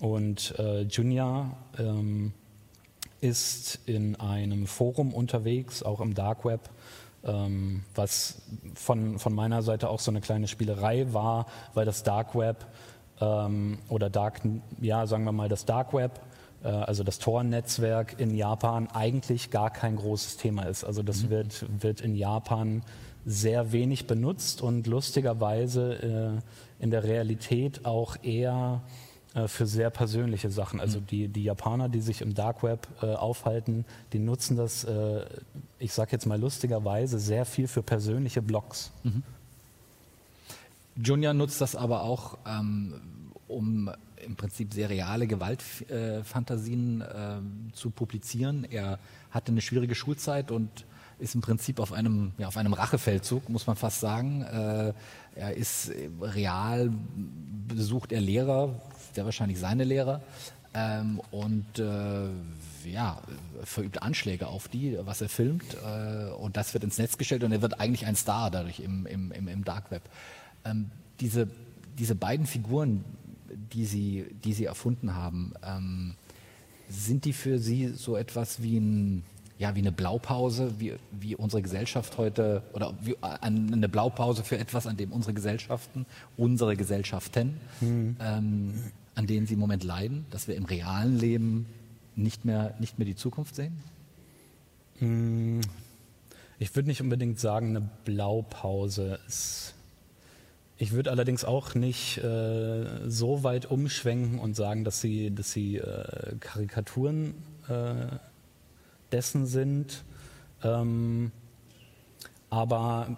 Und 0.00 0.54
äh, 0.58 0.82
Junior 0.82 1.56
ähm, 1.78 2.32
ist 3.20 3.80
in 3.86 4.16
einem 4.16 4.66
Forum 4.66 5.12
unterwegs, 5.12 5.82
auch 5.82 6.00
im 6.00 6.14
Dark 6.14 6.44
Web, 6.44 6.70
ähm, 7.24 7.82
was 7.94 8.42
von, 8.74 9.18
von 9.18 9.34
meiner 9.34 9.62
Seite 9.62 9.90
auch 9.90 9.98
so 9.98 10.10
eine 10.10 10.20
kleine 10.20 10.46
Spielerei 10.46 11.12
war, 11.12 11.46
weil 11.74 11.84
das 11.84 12.04
Dark 12.04 12.36
Web 12.36 12.66
ähm, 13.20 13.78
oder 13.88 14.10
Dark, 14.10 14.40
ja, 14.80 15.06
sagen 15.06 15.24
wir 15.24 15.32
mal 15.32 15.48
das 15.48 15.64
Dark 15.64 15.92
Web, 15.92 16.20
äh, 16.62 16.68
also 16.68 17.04
das 17.04 17.18
Tor-Netzwerk 17.18 18.18
in 18.18 18.34
Japan 18.34 18.88
eigentlich 18.88 19.50
gar 19.50 19.70
kein 19.70 19.96
großes 19.96 20.36
Thema 20.36 20.64
ist. 20.64 20.84
Also 20.84 21.02
das 21.02 21.24
mhm. 21.24 21.30
wird, 21.30 21.82
wird 21.82 22.00
in 22.00 22.14
Japan 22.14 22.82
sehr 23.24 23.72
wenig 23.72 24.06
benutzt 24.06 24.62
und 24.62 24.86
lustigerweise 24.86 26.40
äh, 26.80 26.82
in 26.82 26.90
der 26.90 27.04
Realität 27.04 27.84
auch 27.84 28.16
eher 28.22 28.82
äh, 29.34 29.48
für 29.48 29.66
sehr 29.66 29.90
persönliche 29.90 30.50
Sachen. 30.50 30.80
Also 30.80 31.00
mhm. 31.00 31.06
die, 31.06 31.28
die 31.28 31.44
Japaner, 31.44 31.88
die 31.88 32.00
sich 32.00 32.22
im 32.22 32.34
Dark 32.34 32.62
Web 32.62 32.88
äh, 33.02 33.06
aufhalten, 33.06 33.84
die 34.12 34.18
nutzen 34.18 34.56
das, 34.56 34.84
äh, 34.84 35.24
ich 35.78 35.92
sage 35.92 36.12
jetzt 36.12 36.26
mal 36.26 36.40
lustigerweise, 36.40 37.18
sehr 37.18 37.44
viel 37.44 37.68
für 37.68 37.82
persönliche 37.82 38.42
Blogs. 38.42 38.92
Mhm. 39.02 39.22
Junior 41.02 41.34
nutzt 41.34 41.60
das 41.60 41.76
aber 41.76 42.02
auch, 42.02 42.38
ähm, 42.46 42.94
um 43.46 43.90
im 44.24 44.36
Prinzip 44.36 44.74
sehr 44.74 44.90
reale 44.90 45.26
Gewaltfantasien 45.26 47.00
äh, 47.00 47.72
zu 47.72 47.90
publizieren. 47.90 48.66
Er 48.68 48.98
hatte 49.30 49.52
eine 49.52 49.60
schwierige 49.60 49.94
Schulzeit 49.94 50.50
und 50.50 50.84
ist 51.18 51.34
im 51.34 51.40
Prinzip 51.40 51.80
auf 51.80 51.92
einem, 51.92 52.32
ja, 52.38 52.48
auf 52.48 52.56
einem 52.56 52.72
Rachefeldzug, 52.72 53.48
muss 53.48 53.66
man 53.66 53.76
fast 53.76 54.00
sagen. 54.00 54.42
Äh, 54.42 54.92
er 55.34 55.54
ist 55.56 55.90
real, 56.20 56.90
besucht 57.66 58.12
er 58.12 58.20
Lehrer, 58.20 58.80
sehr 59.14 59.24
wahrscheinlich 59.24 59.58
seine 59.58 59.84
Lehrer, 59.84 60.20
ähm, 60.74 61.20
und 61.30 61.78
äh, 61.78 62.28
ja, 62.84 63.20
verübt 63.64 64.02
Anschläge 64.02 64.46
auf 64.46 64.68
die, 64.68 64.98
was 65.00 65.20
er 65.20 65.28
filmt. 65.28 65.64
Äh, 65.74 66.30
und 66.32 66.56
das 66.56 66.74
wird 66.74 66.84
ins 66.84 66.98
Netz 66.98 67.18
gestellt 67.18 67.42
und 67.42 67.52
er 67.52 67.62
wird 67.62 67.80
eigentlich 67.80 68.06
ein 68.06 68.16
Star 68.16 68.50
dadurch 68.50 68.80
im, 68.80 69.06
im, 69.06 69.32
im 69.32 69.64
Dark 69.64 69.90
Web. 69.90 70.02
Ähm, 70.64 70.90
diese, 71.20 71.48
diese 71.98 72.14
beiden 72.14 72.46
Figuren, 72.46 73.04
die 73.72 73.84
Sie, 73.84 74.26
die 74.44 74.52
Sie 74.52 74.64
erfunden 74.64 75.14
haben, 75.14 75.52
ähm, 75.62 76.14
sind 76.88 77.24
die 77.24 77.32
für 77.32 77.58
Sie 77.58 77.88
so 77.88 78.16
etwas 78.16 78.62
wie, 78.62 78.78
ein, 78.78 79.24
ja, 79.58 79.74
wie 79.74 79.80
eine 79.80 79.92
Blaupause, 79.92 80.72
wie, 80.78 80.94
wie 81.12 81.36
unsere 81.36 81.62
Gesellschaft 81.62 82.18
heute, 82.18 82.62
oder 82.72 82.94
wie, 83.02 83.16
eine 83.20 83.88
Blaupause 83.88 84.44
für 84.44 84.58
etwas, 84.58 84.86
an 84.86 84.96
dem 84.96 85.12
unsere 85.12 85.34
Gesellschaften, 85.34 86.06
unsere 86.36 86.76
Gesellschaften, 86.76 87.58
mhm. 87.80 88.16
ähm, 88.20 88.74
an 89.14 89.26
denen 89.26 89.46
sie 89.46 89.54
im 89.54 89.60
Moment 89.60 89.84
leiden, 89.84 90.26
dass 90.30 90.48
wir 90.48 90.54
im 90.54 90.64
realen 90.64 91.18
Leben 91.18 91.66
nicht 92.14 92.44
mehr, 92.44 92.74
nicht 92.78 92.98
mehr 92.98 93.06
die 93.06 93.16
Zukunft 93.16 93.54
sehen? 93.54 93.78
Hm. 94.98 95.60
Ich 96.58 96.74
würde 96.74 96.88
nicht 96.88 97.00
unbedingt 97.00 97.38
sagen, 97.38 97.76
eine 97.76 97.88
Blaupause 98.04 99.20
ist 99.28 99.74
ich 100.78 100.92
würde 100.92 101.10
allerdings 101.10 101.44
auch 101.44 101.74
nicht 101.74 102.18
äh, 102.18 102.86
so 103.06 103.42
weit 103.42 103.66
umschwenken 103.66 104.38
und 104.38 104.54
sagen, 104.54 104.84
dass 104.84 105.00
sie, 105.00 105.34
dass 105.34 105.50
sie 105.50 105.78
äh, 105.78 106.36
Karikaturen 106.38 107.34
äh, 107.68 108.16
dessen 109.10 109.46
sind. 109.46 110.04
Ähm, 110.62 111.32
aber 112.48 113.16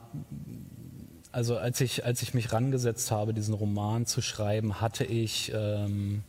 also 1.32 1.58
als 1.58 1.80
ich, 1.82 2.04
als 2.04 2.22
ich 2.22 2.32
mich 2.32 2.52
rangesetzt 2.52 3.10
habe, 3.10 3.34
diesen 3.34 3.54
Roman 3.54 4.06
zu 4.06 4.22
schreiben, 4.22 4.80
hatte 4.80 5.04
ich 5.04 5.52
ähm, 5.54 6.22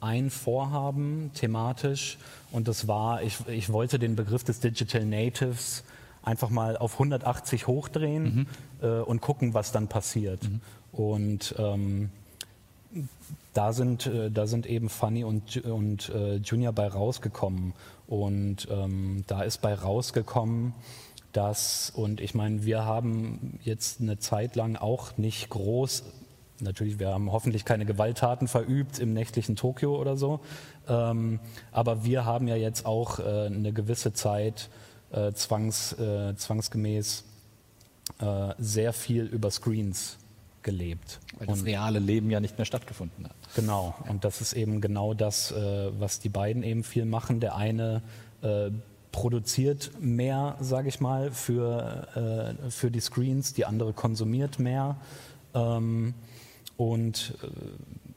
ein 0.00 0.30
Vorhaben 0.30 1.32
thematisch 1.34 2.16
und 2.52 2.68
das 2.68 2.86
war, 2.86 3.22
ich, 3.22 3.38
ich 3.48 3.72
wollte 3.72 3.98
den 3.98 4.14
Begriff 4.14 4.44
des 4.44 4.60
Digital 4.60 5.04
Natives 5.04 5.82
einfach 6.24 6.50
mal 6.50 6.76
auf 6.76 6.94
180 6.94 7.66
hochdrehen 7.66 8.24
mhm. 8.24 8.46
äh, 8.82 9.00
und 9.00 9.20
gucken, 9.20 9.54
was 9.54 9.72
dann 9.72 9.88
passiert. 9.88 10.42
Mhm. 10.42 10.60
Und 10.92 11.54
ähm, 11.58 12.10
da 13.52 13.72
sind, 13.72 14.06
äh, 14.06 14.30
da 14.30 14.46
sind 14.46 14.66
eben 14.66 14.88
Funny 14.88 15.24
und, 15.24 15.56
und 15.64 16.08
äh, 16.10 16.36
Junior 16.36 16.72
bei 16.72 16.88
rausgekommen. 16.88 17.74
Und 18.06 18.68
ähm, 18.70 19.24
da 19.26 19.42
ist 19.42 19.60
bei 19.60 19.74
rausgekommen, 19.74 20.74
dass, 21.32 21.90
und 21.90 22.20
ich 22.20 22.34
meine, 22.34 22.64
wir 22.64 22.84
haben 22.84 23.58
jetzt 23.62 24.00
eine 24.00 24.18
Zeit 24.18 24.56
lang 24.56 24.76
auch 24.76 25.16
nicht 25.16 25.50
groß, 25.50 26.04
natürlich, 26.60 27.00
wir 27.00 27.08
haben 27.08 27.32
hoffentlich 27.32 27.64
keine 27.64 27.86
Gewalttaten 27.86 28.46
verübt 28.46 29.00
im 29.00 29.12
nächtlichen 29.12 29.56
Tokio 29.56 29.96
oder 30.00 30.16
so, 30.16 30.40
ähm, 30.88 31.40
aber 31.72 32.04
wir 32.04 32.24
haben 32.24 32.46
ja 32.46 32.54
jetzt 32.54 32.86
auch 32.86 33.18
äh, 33.18 33.46
eine 33.46 33.72
gewisse 33.72 34.12
Zeit 34.12 34.70
äh, 35.14 35.32
zwangs, 35.32 35.92
äh, 35.92 36.34
zwangsgemäß 36.36 37.24
äh, 38.18 38.54
sehr 38.58 38.92
viel 38.92 39.24
über 39.24 39.50
Screens 39.50 40.18
gelebt. 40.62 41.20
Weil 41.38 41.46
das 41.46 41.60
und, 41.60 41.66
reale 41.66 41.98
Leben 41.98 42.30
ja 42.30 42.40
nicht 42.40 42.58
mehr 42.58 42.64
stattgefunden 42.64 43.26
hat. 43.26 43.36
Genau, 43.54 43.94
und 44.08 44.24
das 44.24 44.40
ist 44.40 44.54
eben 44.54 44.80
genau 44.80 45.14
das, 45.14 45.52
äh, 45.52 45.90
was 45.98 46.18
die 46.18 46.30
beiden 46.30 46.62
eben 46.62 46.82
viel 46.82 47.04
machen. 47.04 47.40
Der 47.40 47.54
eine 47.54 48.02
äh, 48.42 48.70
produziert 49.12 49.92
mehr, 50.00 50.56
sage 50.60 50.88
ich 50.88 51.00
mal, 51.00 51.30
für, 51.30 52.56
äh, 52.66 52.70
für 52.70 52.90
die 52.90 53.00
Screens, 53.00 53.52
die 53.52 53.64
andere 53.64 53.92
konsumiert 53.92 54.58
mehr. 54.58 54.96
Ähm, 55.54 56.14
und 56.76 57.34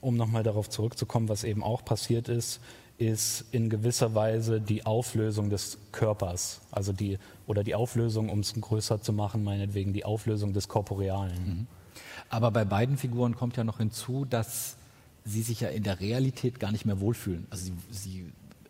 um 0.01 0.17
nochmal 0.17 0.41
darauf 0.41 0.69
zurückzukommen, 0.69 1.29
was 1.29 1.43
eben 1.43 1.63
auch 1.63 1.85
passiert 1.85 2.29
ist, 2.29 2.59
ist 2.97 3.45
in 3.51 3.69
gewisser 3.69 4.15
Weise 4.15 4.59
die 4.59 4.85
Auflösung 4.85 5.49
des 5.49 5.77
Körpers, 5.91 6.61
also 6.71 6.93
die 6.93 7.19
oder 7.45 7.63
die 7.63 7.75
Auflösung, 7.75 8.29
um 8.29 8.39
es 8.39 8.53
größer 8.53 9.01
zu 9.01 9.13
machen, 9.13 9.43
meinetwegen 9.43 9.93
die 9.93 10.03
Auflösung 10.03 10.53
des 10.53 10.67
Korporealen. 10.67 11.45
Mhm. 11.45 11.67
Aber 12.29 12.51
bei 12.51 12.65
beiden 12.65 12.97
Figuren 12.97 13.35
kommt 13.35 13.55
ja 13.55 13.63
noch 13.63 13.77
hinzu, 13.77 14.25
dass 14.25 14.77
sie 15.23 15.41
sich 15.41 15.61
ja 15.61 15.69
in 15.69 15.83
der 15.83 15.99
Realität 15.99 16.59
gar 16.59 16.71
nicht 16.71 16.85
mehr 16.85 16.99
wohlfühlen. 16.99 17.45
Also 17.49 17.65
sie, 17.65 17.73
sie 17.91 18.25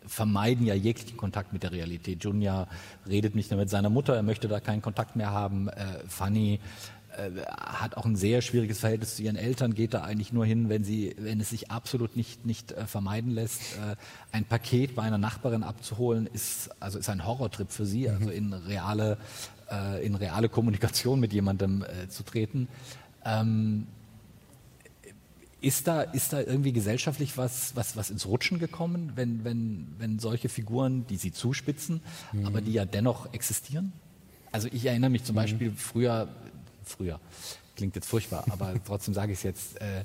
vermeiden 0.06 0.66
ja 0.66 0.74
jeglichen 0.74 1.16
Kontakt 1.16 1.52
mit 1.52 1.62
der 1.62 1.72
Realität. 1.72 2.24
Junior 2.24 2.66
redet 3.06 3.34
nicht 3.34 3.50
mehr 3.50 3.58
mit 3.58 3.70
seiner 3.70 3.90
Mutter, 3.90 4.14
er 4.14 4.22
möchte 4.22 4.48
da 4.48 4.60
keinen 4.60 4.82
Kontakt 4.82 5.16
mehr 5.16 5.30
haben. 5.30 5.68
Äh, 5.68 6.00
Fanny 6.08 6.60
äh, 7.18 7.42
hat 7.46 7.96
auch 7.96 8.04
ein 8.04 8.16
sehr 8.16 8.40
schwieriges 8.42 8.78
Verhältnis 8.80 9.16
zu 9.16 9.22
ihren 9.22 9.36
Eltern, 9.36 9.74
geht 9.74 9.94
da 9.94 10.02
eigentlich 10.02 10.32
nur 10.32 10.46
hin, 10.46 10.68
wenn, 10.68 10.84
sie, 10.84 11.14
wenn 11.18 11.40
es 11.40 11.50
sich 11.50 11.70
absolut 11.70 12.16
nicht, 12.16 12.46
nicht 12.46 12.72
äh, 12.72 12.86
vermeiden 12.86 13.32
lässt. 13.32 13.60
Äh, 13.76 13.96
ein 14.32 14.44
Paket 14.44 14.94
bei 14.94 15.02
einer 15.02 15.18
Nachbarin 15.18 15.62
abzuholen, 15.62 16.26
ist, 16.26 16.70
also 16.80 16.98
ist 16.98 17.08
ein 17.08 17.26
Horrortrip 17.26 17.70
für 17.70 17.86
sie, 17.86 18.08
also 18.08 18.30
in 18.30 18.52
reale, 18.52 19.18
äh, 19.70 20.04
in 20.04 20.14
reale 20.14 20.48
Kommunikation 20.48 21.20
mit 21.20 21.32
jemandem 21.32 21.84
äh, 21.84 22.08
zu 22.08 22.22
treten. 22.22 22.68
Ähm, 23.24 23.86
ist 25.60 25.88
da, 25.88 26.02
ist 26.02 26.32
da 26.32 26.40
irgendwie 26.40 26.72
gesellschaftlich 26.72 27.36
was, 27.36 27.74
was, 27.74 27.96
was 27.96 28.10
ins 28.10 28.26
Rutschen 28.26 28.58
gekommen, 28.58 29.12
wenn, 29.16 29.44
wenn, 29.44 29.88
wenn 29.98 30.18
solche 30.18 30.48
Figuren, 30.48 31.06
die 31.08 31.16
sie 31.16 31.32
zuspitzen, 31.32 32.00
mhm. 32.32 32.46
aber 32.46 32.60
die 32.60 32.72
ja 32.72 32.84
dennoch 32.84 33.32
existieren? 33.32 33.92
Also 34.52 34.68
ich 34.72 34.86
erinnere 34.86 35.10
mich 35.10 35.24
zum 35.24 35.34
mhm. 35.34 35.38
Beispiel 35.38 35.72
früher 35.76 36.28
früher. 36.88 37.20
Klingt 37.76 37.94
jetzt 37.94 38.08
furchtbar, 38.08 38.44
aber 38.50 38.74
trotzdem 38.86 39.14
sage 39.14 39.32
ich 39.32 39.38
es 39.38 39.42
jetzt. 39.44 39.80
Äh, 39.80 40.04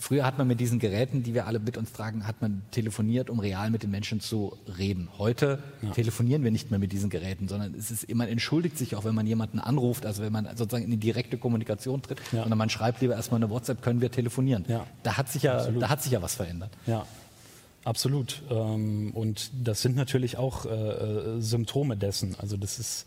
Früher 0.00 0.24
hat 0.24 0.38
man 0.38 0.46
mit 0.46 0.60
diesen 0.60 0.78
Geräten, 0.78 1.24
die 1.24 1.34
wir 1.34 1.48
alle 1.48 1.58
mit 1.58 1.76
uns 1.76 1.92
tragen, 1.92 2.24
hat 2.24 2.40
man 2.40 2.62
telefoniert, 2.70 3.28
um 3.30 3.40
real 3.40 3.68
mit 3.70 3.82
den 3.82 3.90
Menschen 3.90 4.20
zu 4.20 4.56
reden. 4.78 5.08
Heute 5.18 5.60
ja. 5.82 5.90
telefonieren 5.90 6.44
wir 6.44 6.52
nicht 6.52 6.70
mehr 6.70 6.78
mit 6.78 6.92
diesen 6.92 7.10
Geräten, 7.10 7.48
sondern 7.48 7.74
es 7.74 7.90
ist, 7.90 8.14
man 8.14 8.28
entschuldigt 8.28 8.78
sich 8.78 8.94
auch, 8.94 9.04
wenn 9.04 9.14
man 9.16 9.26
jemanden 9.26 9.58
anruft, 9.58 10.06
also 10.06 10.22
wenn 10.22 10.32
man 10.32 10.46
sozusagen 10.56 10.84
in 10.84 10.92
die 10.92 10.98
direkte 10.98 11.36
Kommunikation 11.36 12.00
tritt, 12.00 12.20
ja. 12.30 12.42
sondern 12.42 12.58
man 12.58 12.70
schreibt 12.70 13.00
lieber 13.00 13.16
erstmal 13.16 13.42
eine 13.42 13.50
WhatsApp, 13.50 13.82
können 13.82 14.00
wir 14.00 14.12
telefonieren. 14.12 14.64
Ja. 14.68 14.86
Da 15.02 15.16
hat 15.16 15.30
sich 15.30 15.42
ja, 15.42 15.68
da 15.68 15.88
hat 15.88 16.00
sich 16.00 16.12
ja 16.12 16.22
was 16.22 16.36
verändert. 16.36 16.70
Ja. 16.86 17.04
Absolut. 17.84 18.42
Ähm, 18.50 19.10
und 19.14 19.50
das 19.64 19.82
sind 19.82 19.96
natürlich 19.96 20.36
auch 20.36 20.64
äh, 20.64 20.68
äh, 20.68 21.40
Symptome 21.40 21.96
dessen. 21.96 22.36
Also 22.38 22.56
das 22.56 22.78
ist, 22.78 23.06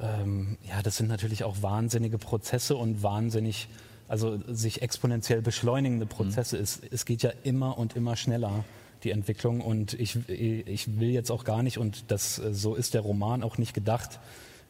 ähm, 0.00 0.58
ja, 0.68 0.82
das 0.82 0.96
sind 0.96 1.08
natürlich 1.08 1.44
auch 1.44 1.62
wahnsinnige 1.62 2.18
Prozesse 2.18 2.76
und 2.76 3.02
wahnsinnig 3.02 3.68
also 4.08 4.38
sich 4.46 4.82
exponentiell 4.82 5.42
beschleunigende 5.42 6.06
Prozesse. 6.06 6.56
Mhm. 6.56 6.62
Es, 6.62 6.80
es 6.90 7.04
geht 7.04 7.22
ja 7.22 7.32
immer 7.42 7.78
und 7.78 7.96
immer 7.96 8.16
schneller, 8.16 8.64
die 9.02 9.10
Entwicklung. 9.10 9.60
Und 9.60 9.94
ich, 9.94 10.28
ich 10.28 10.98
will 10.98 11.10
jetzt 11.10 11.30
auch 11.30 11.44
gar 11.44 11.62
nicht, 11.62 11.78
und 11.78 12.10
das, 12.10 12.36
so 12.36 12.74
ist 12.74 12.94
der 12.94 13.00
Roman 13.00 13.42
auch 13.42 13.58
nicht 13.58 13.74
gedacht, 13.74 14.20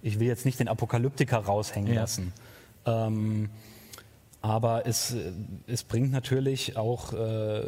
ich 0.02 0.20
will 0.20 0.26
jetzt 0.26 0.44
nicht 0.44 0.60
den 0.60 0.68
Apokalyptiker 0.68 1.38
raushängen 1.38 1.92
ja. 1.92 2.02
lassen. 2.02 2.32
Ähm, 2.84 3.50
aber 4.40 4.86
es, 4.86 5.14
es 5.66 5.82
bringt 5.82 6.12
natürlich 6.12 6.76
auch 6.76 7.12
äh, 7.12 7.64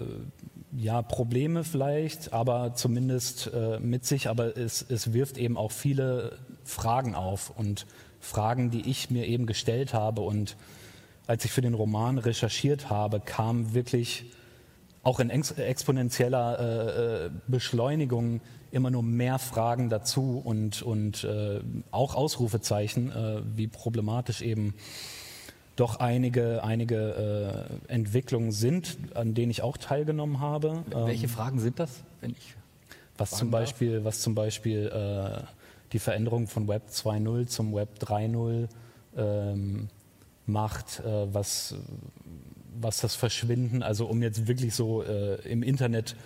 ja, 0.76 1.02
Probleme 1.02 1.64
vielleicht, 1.64 2.32
aber 2.32 2.74
zumindest 2.74 3.50
äh, 3.52 3.80
mit 3.80 4.04
sich. 4.04 4.28
Aber 4.28 4.56
es, 4.56 4.84
es 4.88 5.12
wirft 5.12 5.38
eben 5.38 5.56
auch 5.56 5.72
viele 5.72 6.38
Fragen 6.68 7.14
auf 7.14 7.50
und 7.50 7.86
Fragen, 8.20 8.70
die 8.70 8.88
ich 8.88 9.10
mir 9.10 9.26
eben 9.26 9.46
gestellt 9.46 9.94
habe 9.94 10.20
und 10.20 10.56
als 11.26 11.44
ich 11.44 11.50
für 11.50 11.60
den 11.60 11.74
Roman 11.74 12.18
recherchiert 12.18 12.90
habe, 12.90 13.20
kam 13.20 13.74
wirklich 13.74 14.26
auch 15.02 15.20
in 15.20 15.30
exponentieller 15.30 16.58
äh, 16.58 17.26
äh, 17.26 17.30
Beschleunigung 17.46 18.40
immer 18.70 18.90
nur 18.90 19.02
mehr 19.02 19.38
Fragen 19.38 19.88
dazu 19.88 20.42
und, 20.44 20.82
und 20.82 21.24
äh, 21.24 21.60
auch 21.90 22.14
Ausrufezeichen, 22.14 23.12
äh, 23.12 23.40
wie 23.56 23.66
problematisch 23.66 24.42
eben 24.42 24.74
doch 25.76 26.00
einige, 26.00 26.64
einige 26.64 27.68
äh, 27.88 27.92
Entwicklungen 27.92 28.52
sind, 28.52 28.98
an 29.14 29.32
denen 29.32 29.50
ich 29.50 29.62
auch 29.62 29.76
teilgenommen 29.76 30.40
habe. 30.40 30.82
Welche 30.90 31.26
ähm, 31.26 31.30
Fragen 31.30 31.60
sind 31.60 31.78
das, 31.78 32.02
wenn 32.20 32.32
ich 32.32 32.56
was 33.16 33.30
zum 33.30 33.50
Beispiel, 33.50 34.04
was 34.04 34.20
zum 34.20 34.34
Beispiel 34.34 34.86
äh, 34.86 35.42
die 35.92 35.98
Veränderung 35.98 36.46
von 36.46 36.68
Web 36.68 36.88
2.0 36.90 37.46
zum 37.46 37.74
Web 37.74 37.98
3.0 38.00 38.68
ähm, 39.16 39.88
macht, 40.46 41.00
äh, 41.00 41.32
was, 41.32 41.74
was 42.80 43.00
das 43.00 43.14
Verschwinden, 43.14 43.82
also 43.82 44.06
um 44.06 44.22
jetzt 44.22 44.46
wirklich 44.46 44.74
so 44.74 45.02
äh, 45.02 45.36
im 45.48 45.62
Internet 45.62 46.16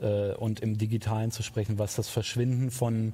äh, 0.00 0.32
und 0.34 0.60
im 0.60 0.78
Digitalen 0.78 1.30
zu 1.30 1.42
sprechen, 1.42 1.78
was 1.78 1.96
das 1.96 2.08
Verschwinden 2.08 2.70
von, 2.70 3.12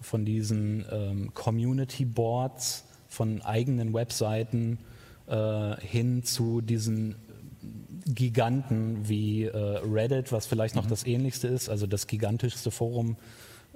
von 0.00 0.24
diesen 0.24 0.84
ähm, 0.90 1.34
Community 1.34 2.04
Boards, 2.04 2.84
von 3.08 3.40
eigenen 3.42 3.94
Webseiten 3.94 4.78
äh, 5.26 5.76
hin 5.80 6.22
zu 6.24 6.60
diesen 6.60 7.16
Giganten 8.04 9.08
wie 9.08 9.44
äh, 9.44 9.56
Reddit, 9.56 10.32
was 10.32 10.46
vielleicht 10.46 10.74
noch 10.76 10.84
mhm. 10.84 10.90
das 10.90 11.06
ähnlichste 11.06 11.48
ist, 11.48 11.68
also 11.68 11.86
das 11.86 12.06
gigantischste 12.06 12.70
Forum 12.70 13.16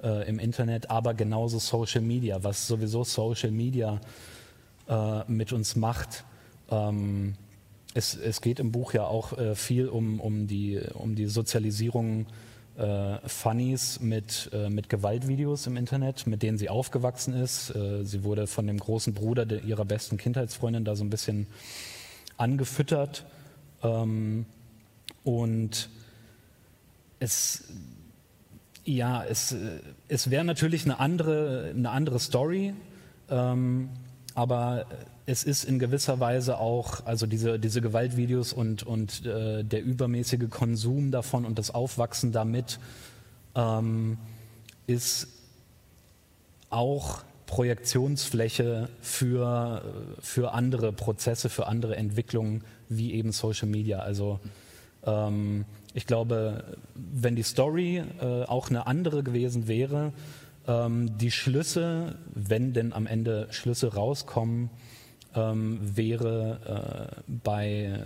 äh, 0.03 0.27
im 0.27 0.39
Internet, 0.39 0.89
aber 0.89 1.13
genauso 1.13 1.59
Social 1.59 2.01
Media, 2.01 2.43
was 2.43 2.67
sowieso 2.67 3.03
Social 3.03 3.51
Media 3.51 3.99
äh, 4.87 5.31
mit 5.31 5.53
uns 5.53 5.75
macht. 5.75 6.23
Ähm, 6.69 7.35
es, 7.93 8.15
es, 8.15 8.41
geht 8.41 8.59
im 8.59 8.71
Buch 8.71 8.93
ja 8.93 9.05
auch 9.05 9.37
äh, 9.37 9.55
viel 9.55 9.87
um, 9.87 10.19
um, 10.19 10.47
die, 10.47 10.79
um 10.93 11.15
die 11.15 11.25
Sozialisierung 11.25 12.25
äh, 12.77 13.17
Funnys 13.27 13.99
mit, 13.99 14.49
äh, 14.53 14.69
mit 14.69 14.89
Gewaltvideos 14.89 15.67
im 15.67 15.75
Internet, 15.75 16.25
mit 16.25 16.41
denen 16.41 16.57
sie 16.57 16.69
aufgewachsen 16.69 17.33
ist. 17.33 17.75
Äh, 17.75 18.03
sie 18.03 18.23
wurde 18.23 18.47
von 18.47 18.65
dem 18.65 18.77
großen 18.77 19.13
Bruder 19.13 19.45
de, 19.45 19.61
ihrer 19.61 19.85
besten 19.85 20.17
Kindheitsfreundin 20.17 20.85
da 20.85 20.95
so 20.95 21.03
ein 21.03 21.09
bisschen 21.09 21.47
angefüttert. 22.37 23.25
Ähm, 23.83 24.45
und 25.23 25.89
es, 27.19 27.65
ja, 28.83 29.23
es, 29.23 29.55
es 30.07 30.29
wäre 30.29 30.43
natürlich 30.43 30.85
eine 30.85 30.99
andere, 30.99 31.71
eine 31.75 31.89
andere 31.89 32.19
Story. 32.19 32.73
Ähm, 33.29 33.89
aber 34.33 34.85
es 35.25 35.43
ist 35.43 35.63
in 35.63 35.79
gewisser 35.79 36.19
Weise 36.19 36.57
auch, 36.57 37.05
also 37.05 37.25
diese, 37.25 37.59
diese 37.59 37.81
Gewaltvideos 37.81 38.53
und, 38.53 38.83
und 38.83 39.25
äh, 39.25 39.63
der 39.63 39.83
übermäßige 39.83 40.49
Konsum 40.49 41.11
davon 41.11 41.45
und 41.45 41.59
das 41.59 41.71
Aufwachsen 41.71 42.31
damit 42.31 42.79
ähm, 43.55 44.17
ist 44.87 45.27
auch 46.69 47.23
Projektionsfläche 47.45 48.89
für, 49.01 49.83
für 50.21 50.53
andere 50.53 50.93
Prozesse, 50.93 51.49
für 51.49 51.67
andere 51.67 51.97
Entwicklungen, 51.97 52.63
wie 52.87 53.13
eben 53.13 53.33
Social 53.33 53.67
Media. 53.67 53.99
Also 53.99 54.39
ähm, 55.05 55.65
ich 55.93 56.05
glaube, 56.05 56.77
wenn 56.95 57.35
die 57.35 57.43
Story 57.43 58.03
äh, 58.21 58.43
auch 58.43 58.69
eine 58.69 58.87
andere 58.87 59.23
gewesen 59.23 59.67
wäre, 59.67 60.13
ähm, 60.67 61.17
die 61.17 61.31
Schlüsse, 61.31 62.17
wenn 62.33 62.73
denn 62.73 62.93
am 62.93 63.07
Ende 63.07 63.47
Schlüsse 63.51 63.93
rauskommen, 63.93 64.69
ähm, 65.35 65.79
wäre 65.81 67.15
äh, 67.17 67.31
bei, 67.43 68.05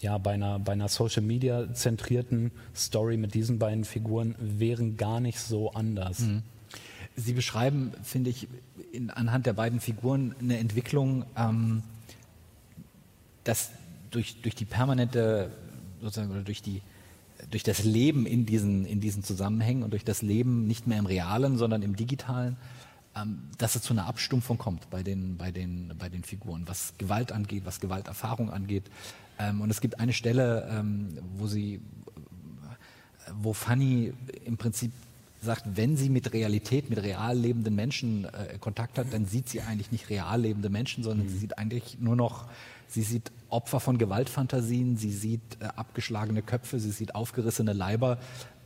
ja, 0.00 0.18
bei 0.18 0.32
einer, 0.32 0.58
bei 0.58 0.72
einer 0.72 0.88
Social 0.88 1.22
Media 1.22 1.72
zentrierten 1.74 2.52
Story 2.74 3.16
mit 3.16 3.34
diesen 3.34 3.58
beiden 3.58 3.84
Figuren 3.84 4.34
wären 4.38 4.96
gar 4.96 5.20
nicht 5.20 5.38
so 5.38 5.72
anders. 5.72 6.20
Mhm. 6.20 6.42
Sie 7.14 7.34
beschreiben, 7.34 7.92
finde 8.02 8.30
ich, 8.30 8.48
in, 8.92 9.10
anhand 9.10 9.46
der 9.46 9.52
beiden 9.52 9.80
Figuren 9.80 10.34
eine 10.40 10.58
Entwicklung, 10.58 11.24
ähm, 11.36 11.82
dass 13.44 13.70
durch, 14.10 14.40
durch 14.40 14.54
die 14.54 14.64
permanente, 14.64 15.50
sozusagen, 16.02 16.30
oder 16.30 16.42
durch 16.42 16.62
die 16.62 16.82
durch 17.50 17.62
das 17.62 17.82
Leben 17.84 18.26
in 18.26 18.46
diesen, 18.46 18.84
in 18.84 19.00
diesen 19.00 19.22
Zusammenhängen 19.22 19.82
und 19.82 19.92
durch 19.92 20.04
das 20.04 20.22
Leben 20.22 20.66
nicht 20.66 20.86
mehr 20.86 20.98
im 20.98 21.06
Realen, 21.06 21.58
sondern 21.58 21.82
im 21.82 21.96
Digitalen, 21.96 22.56
ähm, 23.16 23.42
dass 23.58 23.74
es 23.74 23.82
zu 23.82 23.92
einer 23.92 24.06
Abstumpfung 24.06 24.58
kommt 24.58 24.88
bei 24.90 25.02
den, 25.02 25.36
bei, 25.36 25.50
den, 25.50 25.92
bei 25.98 26.08
den 26.08 26.22
Figuren, 26.22 26.62
was 26.66 26.94
Gewalt 26.98 27.32
angeht, 27.32 27.64
was 27.64 27.80
Gewalterfahrung 27.80 28.50
angeht. 28.50 28.84
Ähm, 29.38 29.60
und 29.60 29.70
es 29.70 29.80
gibt 29.80 30.00
eine 30.00 30.12
Stelle, 30.12 30.68
ähm, 30.70 31.18
wo 31.36 31.46
sie, 31.46 31.80
wo 33.34 33.52
Fanny 33.52 34.12
im 34.44 34.56
Prinzip 34.56 34.92
sagt, 35.42 35.64
wenn 35.76 35.96
sie 35.96 36.08
mit 36.08 36.32
Realität, 36.32 36.88
mit 36.88 37.02
real 37.02 37.36
lebenden 37.36 37.74
Menschen 37.74 38.26
äh, 38.26 38.58
Kontakt 38.58 38.96
hat, 38.96 39.12
dann 39.12 39.26
sieht 39.26 39.48
sie 39.48 39.60
eigentlich 39.60 39.90
nicht 39.90 40.08
real 40.08 40.40
lebende 40.40 40.70
Menschen, 40.70 41.02
sondern 41.02 41.26
mhm. 41.26 41.30
sie 41.30 41.38
sieht 41.38 41.58
eigentlich 41.58 41.98
nur 41.98 42.14
noch 42.14 42.46
Sie 42.92 43.02
sieht 43.02 43.32
Opfer 43.48 43.80
von 43.80 43.96
Gewaltfantasien, 43.96 44.98
sie 44.98 45.12
sieht 45.12 45.40
äh, 45.60 45.64
abgeschlagene 45.64 46.42
Köpfe, 46.42 46.78
sie 46.78 46.90
sieht 46.90 47.14
aufgerissene 47.14 47.72
Leiber 47.72 48.18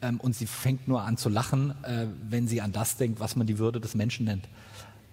ähm, 0.03 0.19
und 0.19 0.35
sie 0.35 0.47
fängt 0.47 0.89
nur 0.89 1.03
an 1.03 1.17
zu 1.17 1.29
lachen, 1.29 1.75
äh, 1.85 2.09
wenn 2.29 2.49
sie 2.49 2.61
an 2.61 2.73
das 2.73 2.97
denkt, 2.97 3.21
was 3.21 3.37
man 3.37 3.47
die 3.47 3.59
Würde 3.59 3.81
des 3.81 3.95
Menschen 3.95 4.27
nennt. 4.27 4.49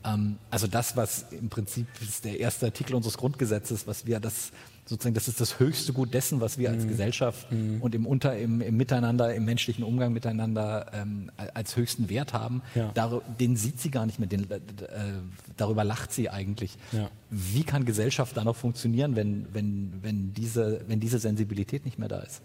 Ähm, 0.04 0.38
also 0.50 0.66
das, 0.66 0.98
was 0.98 1.28
im 1.32 1.50
Prinzip 1.50 1.86
ist 2.02 2.26
der 2.26 2.40
erste 2.40 2.66
Artikel 2.66 2.96
unseres 2.96 3.18
Grundgesetzes, 3.18 3.86
was 3.86 4.08
wir 4.08 4.20
das 4.20 4.52
sozusagen, 4.86 5.14
das 5.14 5.28
ist 5.28 5.40
das 5.40 5.60
höchste 5.60 5.94
Gut 5.94 6.14
dessen, 6.14 6.42
was 6.42 6.58
wir 6.58 6.70
als 6.70 6.84
mhm. 6.84 6.90
Gesellschaft 6.90 7.52
mhm. 7.52 7.82
und 7.82 7.96
im 7.96 8.06
Unter, 8.06 8.38
im, 8.38 8.62
im, 8.62 8.76
Miteinander, 8.76 9.34
im 9.34 9.46
menschlichen 9.46 9.84
Umgang 9.84 10.14
miteinander 10.14 10.92
ähm, 10.94 11.32
als 11.54 11.76
höchsten 11.76 12.10
Wert 12.10 12.34
haben. 12.34 12.62
Ja. 12.76 12.92
Dar 12.94 13.22
den 13.40 13.56
sieht 13.56 13.80
sie 13.80 13.92
gar 13.92 14.06
nicht 14.06 14.20
mehr, 14.20 14.28
den, 14.28 14.50
äh, 14.52 14.58
darüber 15.58 15.84
lacht 15.84 16.12
sie 16.12 16.30
eigentlich. 16.30 16.78
Ja. 16.92 17.10
Wie 17.30 17.64
kann 17.64 17.86
Gesellschaft 17.86 18.36
da 18.36 18.44
noch 18.44 18.56
funktionieren, 18.56 19.16
wenn, 19.16 19.48
wenn, 19.54 20.00
wenn, 20.02 20.34
diese, 20.34 20.82
wenn 20.88 21.00
diese 21.00 21.20
Sensibilität 21.20 21.86
nicht 21.86 21.98
mehr 21.98 22.10
da 22.10 22.20
ist? 22.20 22.42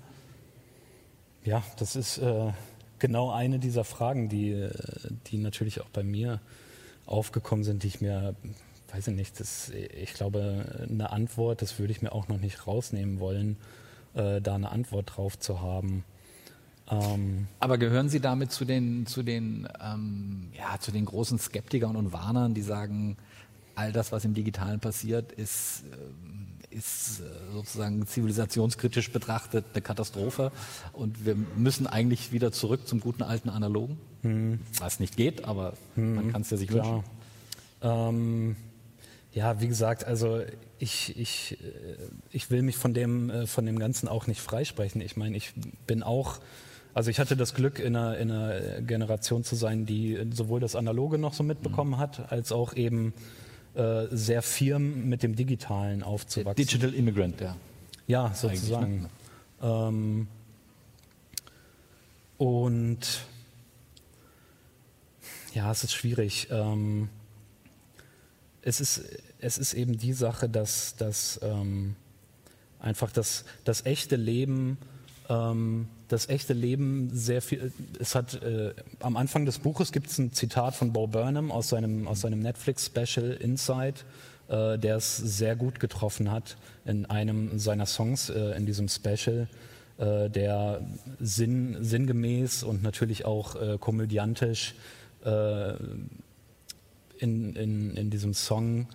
Ja, 1.45 1.63
das 1.79 1.97
ist 1.97 2.19
äh, 2.19 2.53
genau 2.99 3.31
eine 3.31 3.59
dieser 3.59 3.85
Fragen, 3.85 4.29
die, 4.29 4.51
äh, 4.51 4.71
die 5.27 5.39
natürlich 5.39 5.81
auch 5.81 5.89
bei 5.89 6.03
mir 6.03 6.41
aufgekommen 7.07 7.65
sind, 7.65 7.83
die 7.83 7.89
ich 7.89 8.01
mir 8.01 8.35
weiß 8.93 9.09
ich 9.09 9.15
nicht, 9.15 9.39
das, 9.39 9.71
ich 9.71 10.15
glaube, 10.15 10.87
eine 10.89 11.11
Antwort, 11.11 11.63
das 11.63 11.79
würde 11.79 11.93
ich 11.93 12.03
mir 12.03 12.13
auch 12.13 12.29
noch 12.29 12.39
nicht 12.41 12.67
rausnehmen 12.67 13.21
wollen, 13.21 13.57
äh, 14.15 14.41
da 14.41 14.55
eine 14.55 14.71
Antwort 14.71 15.17
drauf 15.17 15.39
zu 15.39 15.61
haben. 15.61 16.05
Ähm 16.91 17.49
Aber 17.61 17.79
gehören 17.79 18.09
Sie 18.09 18.21
damit 18.21 18.51
zu 18.51 18.65
den, 18.65 19.07
zu 19.07 19.23
den, 19.23 19.69
ähm, 19.83 20.49
ja, 20.57 20.79
zu 20.81 20.91
den 20.91 21.05
großen 21.05 21.39
Skeptikern 21.39 21.97
und 21.97 22.13
Warnern, 22.13 22.55
die 22.55 22.63
sagen, 22.63 23.17
all 23.75 23.93
das, 23.93 24.11
was 24.11 24.25
im 24.25 24.35
Digitalen 24.35 24.81
passiert, 24.81 25.33
ist, 25.33 25.85
äh, 25.93 26.75
ist 26.75 27.21
äh, 27.21 27.53
sozusagen 27.53 28.07
zivilisationskritisch 28.07 29.13
betrachtet 29.13 29.67
eine 29.73 29.83
Katastrophe 29.83 30.51
und 30.93 31.25
wir 31.25 31.37
müssen 31.57 31.87
eigentlich 31.87 32.33
wieder 32.33 32.53
zurück 32.53 32.89
zum 32.89 33.01
guten 33.01 33.23
alten 33.23 33.51
Analogen? 33.51 33.99
Hm. 34.23 34.61
Was 34.79 34.99
nicht 34.99 35.17
geht, 35.17 35.45
aber 35.45 35.75
hm. 35.95 36.15
man 36.15 36.33
kann 36.33 36.43
es 36.43 36.51
ja 36.51 36.57
sich 36.57 36.73
wünschen. 36.73 37.05
Ähm, 37.83 38.57
Ja, 39.33 39.61
wie 39.61 39.69
gesagt, 39.69 40.05
also 40.05 40.43
ich, 40.79 41.19
ich, 41.19 41.59
äh, 41.63 41.97
ich 42.31 42.51
will 42.51 42.63
mich 42.63 42.77
von 42.77 42.95
dem, 42.95 43.31
äh, 43.31 43.47
von 43.47 43.67
dem 43.67 43.79
Ganzen 43.79 44.09
auch 44.09 44.27
nicht 44.27 44.41
freisprechen. 44.41 45.01
Ich 45.01 45.17
meine, 45.17 45.37
ich 45.37 45.53
bin 45.87 46.03
auch, 46.03 46.39
also 46.95 47.11
ich 47.11 47.21
hatte 47.21 47.37
das 47.37 47.55
Glück, 47.55 47.79
in 47.79 47.95
einer, 47.95 48.17
in 48.19 48.31
einer 48.31 48.81
Generation 48.81 49.45
zu 49.45 49.55
sein, 49.55 49.87
die 49.87 50.19
sowohl 50.33 50.61
das 50.61 50.77
Analoge 50.77 51.19
noch 51.19 51.35
so 51.35 51.43
mitbekommen 51.43 51.93
mhm. 51.93 51.99
hat, 51.99 52.33
als 52.33 52.53
auch 52.53 52.75
eben 52.75 53.13
äh, 53.75 54.07
sehr 54.11 54.43
firm 54.43 55.09
mit 55.09 55.23
dem 55.23 55.37
Digitalen 55.37 56.03
aufzuwachsen. 56.03 56.57
Digital 56.57 56.95
Immigrant, 56.95 57.41
ja. 57.41 57.57
Ja, 58.07 58.33
sozusagen. 58.35 59.03
Ne? 59.03 59.09
Ähm, 59.63 60.29
und 62.39 62.99
ja, 65.53 65.71
es 65.71 65.85
ist 65.85 65.93
schwierig. 65.93 66.49
Ähm, 66.51 67.11
es, 68.63 68.81
ist, 68.81 69.03
es 69.41 69.59
ist 69.59 69.75
eben 69.75 69.99
die 69.99 70.13
Sache, 70.13 70.49
dass, 70.49 70.97
dass 70.97 71.41
ähm, 71.43 71.97
einfach 72.81 73.11
das, 73.13 73.45
das 73.65 73.87
echte 73.87 74.17
Leben, 74.17 74.79
ähm, 75.29 75.89
das 76.09 76.29
echte 76.29 76.55
Leben 76.55 77.11
sehr 77.13 77.43
viel, 77.43 77.73
es 77.99 78.15
hat, 78.15 78.43
äh, 78.43 78.75
am 79.01 79.17
Anfang 79.17 79.45
des 79.47 79.59
Buches 79.59 79.93
gibt 79.93 80.09
es 80.09 80.19
ein 80.19 80.33
Zitat 80.33 80.75
von 80.75 80.93
Bo 80.93 81.07
Burnham 81.07 81.51
aus 81.51 81.69
seinem, 81.69 82.09
aus 82.09 82.21
seinem 82.21 82.41
Netflix-Special 82.41 83.33
Inside, 83.33 84.01
äh, 84.49 84.79
der 84.79 84.97
es 84.97 85.17
sehr 85.17 85.57
gut 85.57 85.81
getroffen 85.81 86.31
hat 86.31 86.57
in 86.85 87.07
einem 87.07 87.59
seiner 87.59 87.87
Songs 87.87 88.31
äh, 88.31 88.57
in 88.57 88.67
diesem 88.67 88.89
Special, 88.89 89.49
äh, 89.99 90.31
der 90.31 90.81
sinn, 91.21 91.77
sinngemäß 91.81 92.63
und 92.63 92.83
natürlich 92.83 93.25
auch 93.25 93.61
äh, 93.61 93.79
komödiantisch 93.79 94.75
äh, 95.25 95.75
in, 97.19 97.55
in, 97.57 97.97
in 97.97 98.11
diesem 98.11 98.35
Song 98.35 98.89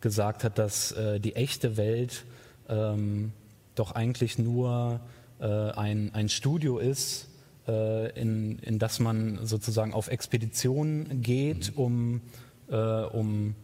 gesagt 0.00 0.44
hat, 0.44 0.58
dass 0.58 0.92
äh, 0.92 1.20
die 1.20 1.36
echte 1.36 1.76
Welt 1.76 2.24
ähm, 2.68 3.32
doch 3.74 3.92
eigentlich 3.92 4.38
nur 4.38 5.00
äh, 5.40 5.46
ein, 5.46 6.14
ein 6.14 6.28
Studio 6.28 6.78
ist, 6.78 7.28
äh, 7.68 8.10
in, 8.18 8.58
in 8.60 8.78
das 8.78 9.00
man 9.00 9.44
sozusagen 9.44 9.92
auf 9.92 10.08
Expeditionen 10.08 11.22
geht, 11.22 11.76
mhm. 11.76 11.82
um, 11.82 12.20
äh, 12.70 12.76
um 12.76 13.54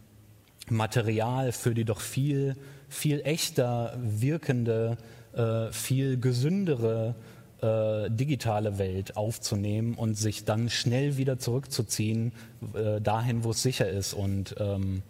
Material 0.69 1.51
für 1.51 1.73
die 1.73 1.85
doch 1.85 1.99
viel, 1.99 2.55
viel 2.89 3.21
echter 3.21 3.97
wirkende, 4.01 4.97
äh, 5.33 5.71
viel 5.71 6.19
gesündere 6.19 7.15
äh, 7.63 8.09
digitale 8.09 8.77
Welt 8.77 9.15
aufzunehmen 9.15 9.93
und 9.95 10.15
sich 10.15 10.43
dann 10.43 10.69
schnell 10.69 11.17
wieder 11.17 11.39
zurückzuziehen, 11.39 12.33
äh, 12.73 12.99
dahin, 12.99 13.43
wo 13.43 13.51
es 13.51 13.63
sicher 13.63 13.89
ist. 13.89 14.13
Und 14.13 14.55
ähm, 14.59 15.01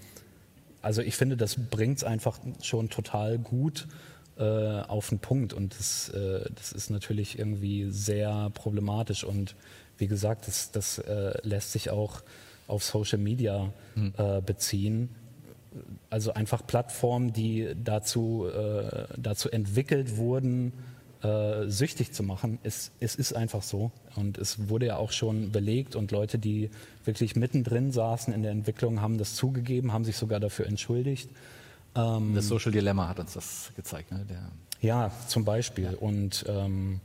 also 0.82 1.02
ich 1.02 1.16
finde, 1.16 1.36
das 1.36 1.56
bringt 1.56 1.98
es 1.98 2.04
einfach 2.04 2.39
schon 2.62 2.89
total 2.89 3.39
gut 3.39 3.88
äh, 4.38 4.44
auf 4.44 5.10
den 5.10 5.20
Punkt. 5.20 5.54
Und 5.54 5.78
das, 5.80 6.10
äh, 6.10 6.50
das 6.56 6.72
ist 6.74 6.92
natürlich 6.92 7.39
irgendwie 7.39 7.89
sehr 7.89 8.52
problematisch. 8.54 9.24
Und 9.24 9.56
wie 9.98 10.08
gesagt, 10.08 10.48
das, 10.48 10.72
das 10.72 11.00
äh, 11.00 11.34
lässt 11.42 11.72
sich 11.72 11.89
auch 11.89 12.22
auf 12.68 12.84
Social 12.84 13.18
Media 13.20 13.74
hm. 13.96 14.13
beziehen 14.46 15.10
also 16.10 16.34
einfach 16.34 16.66
Plattformen, 16.66 17.34
die 17.34 17.76
dazu, 17.76 18.48
äh, 18.48 19.06
dazu 19.18 19.50
entwickelt 19.50 20.18
wurden, 20.18 20.72
äh, 21.23 21.69
süchtig 21.69 22.12
zu 22.13 22.23
machen. 22.23 22.59
Es, 22.63 22.91
es 22.99 23.15
ist 23.15 23.33
einfach 23.33 23.63
so. 23.63 23.91
Und 24.15 24.38
es 24.38 24.69
wurde 24.69 24.88
ja 24.88 24.97
auch 24.97 25.12
schon 25.12 25.51
belegt 25.51 25.95
und 25.95 26.12
Leute, 26.12 26.38
die 26.38 26.69
wirklich 27.05 27.36
mittendrin 27.36 27.91
saßen 27.91 28.33
in 28.33 28.43
der 28.43 28.51
Entwicklung, 28.51 29.01
haben 29.01 29.17
das 29.17 29.36
zugegeben, 29.36 29.93
haben 29.93 30.05
sich 30.05 30.17
sogar 30.17 30.39
dafür 30.39 30.67
entschuldigt. 30.67 31.29
Ähm, 31.95 32.36
das 32.36 32.47
Social 32.47 32.71
Dilemma 32.71 33.07
hat 33.07 33.19
uns 33.19 33.33
das 33.33 33.71
gezeigt. 33.75 34.12
Ne? 34.12 34.25
Der 34.29 34.49
ja, 34.83 35.12
zum 35.27 35.45
Beispiel. 35.45 35.86
Ja. 35.86 35.97
Und, 35.97 36.45
ähm, 36.47 36.99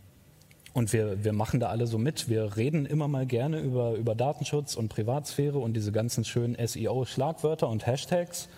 und 0.73 0.93
wir, 0.93 1.25
wir 1.25 1.33
machen 1.33 1.61
da 1.61 1.69
alle 1.69 1.87
so 1.87 1.97
mit. 1.97 2.29
Wir 2.29 2.57
reden 2.57 2.87
immer 2.87 3.07
mal 3.07 3.25
gerne 3.25 3.61
über, 3.61 3.95
über 3.95 4.17
Datenschutz 4.17 4.75
und 4.75 4.89
Privatsphäre 4.89 5.59
und 5.59 5.75
diese 5.75 5.93
ganzen 5.93 6.25
schönen 6.25 6.57
SEO-Schlagwörter 6.57 7.69
und 7.69 7.87
Hashtags. 7.87 8.49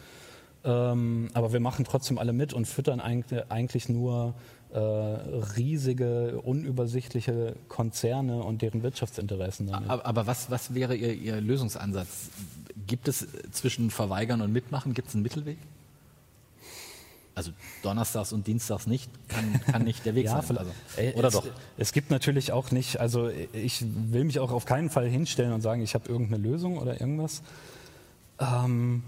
Ähm, 0.63 1.31
aber 1.33 1.53
wir 1.53 1.61
machen 1.61 1.85
trotzdem 1.85 2.19
alle 2.19 2.33
mit 2.33 2.53
und 2.53 2.67
füttern 2.67 3.01
eigentlich, 3.01 3.51
eigentlich 3.51 3.89
nur 3.89 4.35
äh, 4.73 4.79
riesige, 4.79 6.41
unübersichtliche 6.43 7.57
Konzerne 7.69 8.43
und 8.43 8.63
deren 8.63 8.83
Wirtschaftsinteressen. 8.83 9.69
Damit. 9.69 9.89
Aber, 9.89 10.07
aber 10.07 10.27
was, 10.27 10.51
was 10.51 10.75
wäre 10.75 10.95
Ihr, 10.95 11.15
Ihr 11.15 11.41
Lösungsansatz? 11.41 12.31
Gibt 12.87 13.09
es 13.09 13.27
zwischen 13.53 13.91
Verweigern 13.91 14.43
und 14.43 14.53
Mitmachen, 14.53 14.95
gibt 14.95 15.09
es 15.09 15.15
einen 15.15 15.23
Mittelweg? 15.23 15.59
Also 17.35 17.53
Donnerstags 17.83 18.33
und 18.33 18.47
Dienstags 18.47 18.87
nicht, 18.87 19.11
kann, 19.29 19.61
kann 19.63 19.85
nicht 19.85 20.05
der 20.05 20.15
Weg 20.15 20.25
ja, 20.27 20.43
sein. 20.43 20.59
Also, 20.59 20.73
oder 21.15 21.29
es, 21.29 21.35
doch? 21.35 21.47
Es 21.79 21.93
gibt 21.93 22.11
natürlich 22.11 22.53
auch 22.53 22.71
nicht, 22.71 23.01
also 23.01 23.31
ich 23.53 23.85
will 24.11 24.25
mich 24.25 24.41
auch 24.41 24.51
auf 24.51 24.67
keinen 24.67 24.91
Fall 24.91 25.09
hinstellen 25.09 25.53
und 25.53 25.63
sagen, 25.63 25.81
ich 25.81 25.95
habe 25.95 26.09
irgendeine 26.09 26.43
Lösung 26.43 26.77
oder 26.77 27.01
irgendwas. 27.01 27.43
Ähm, 28.39 29.03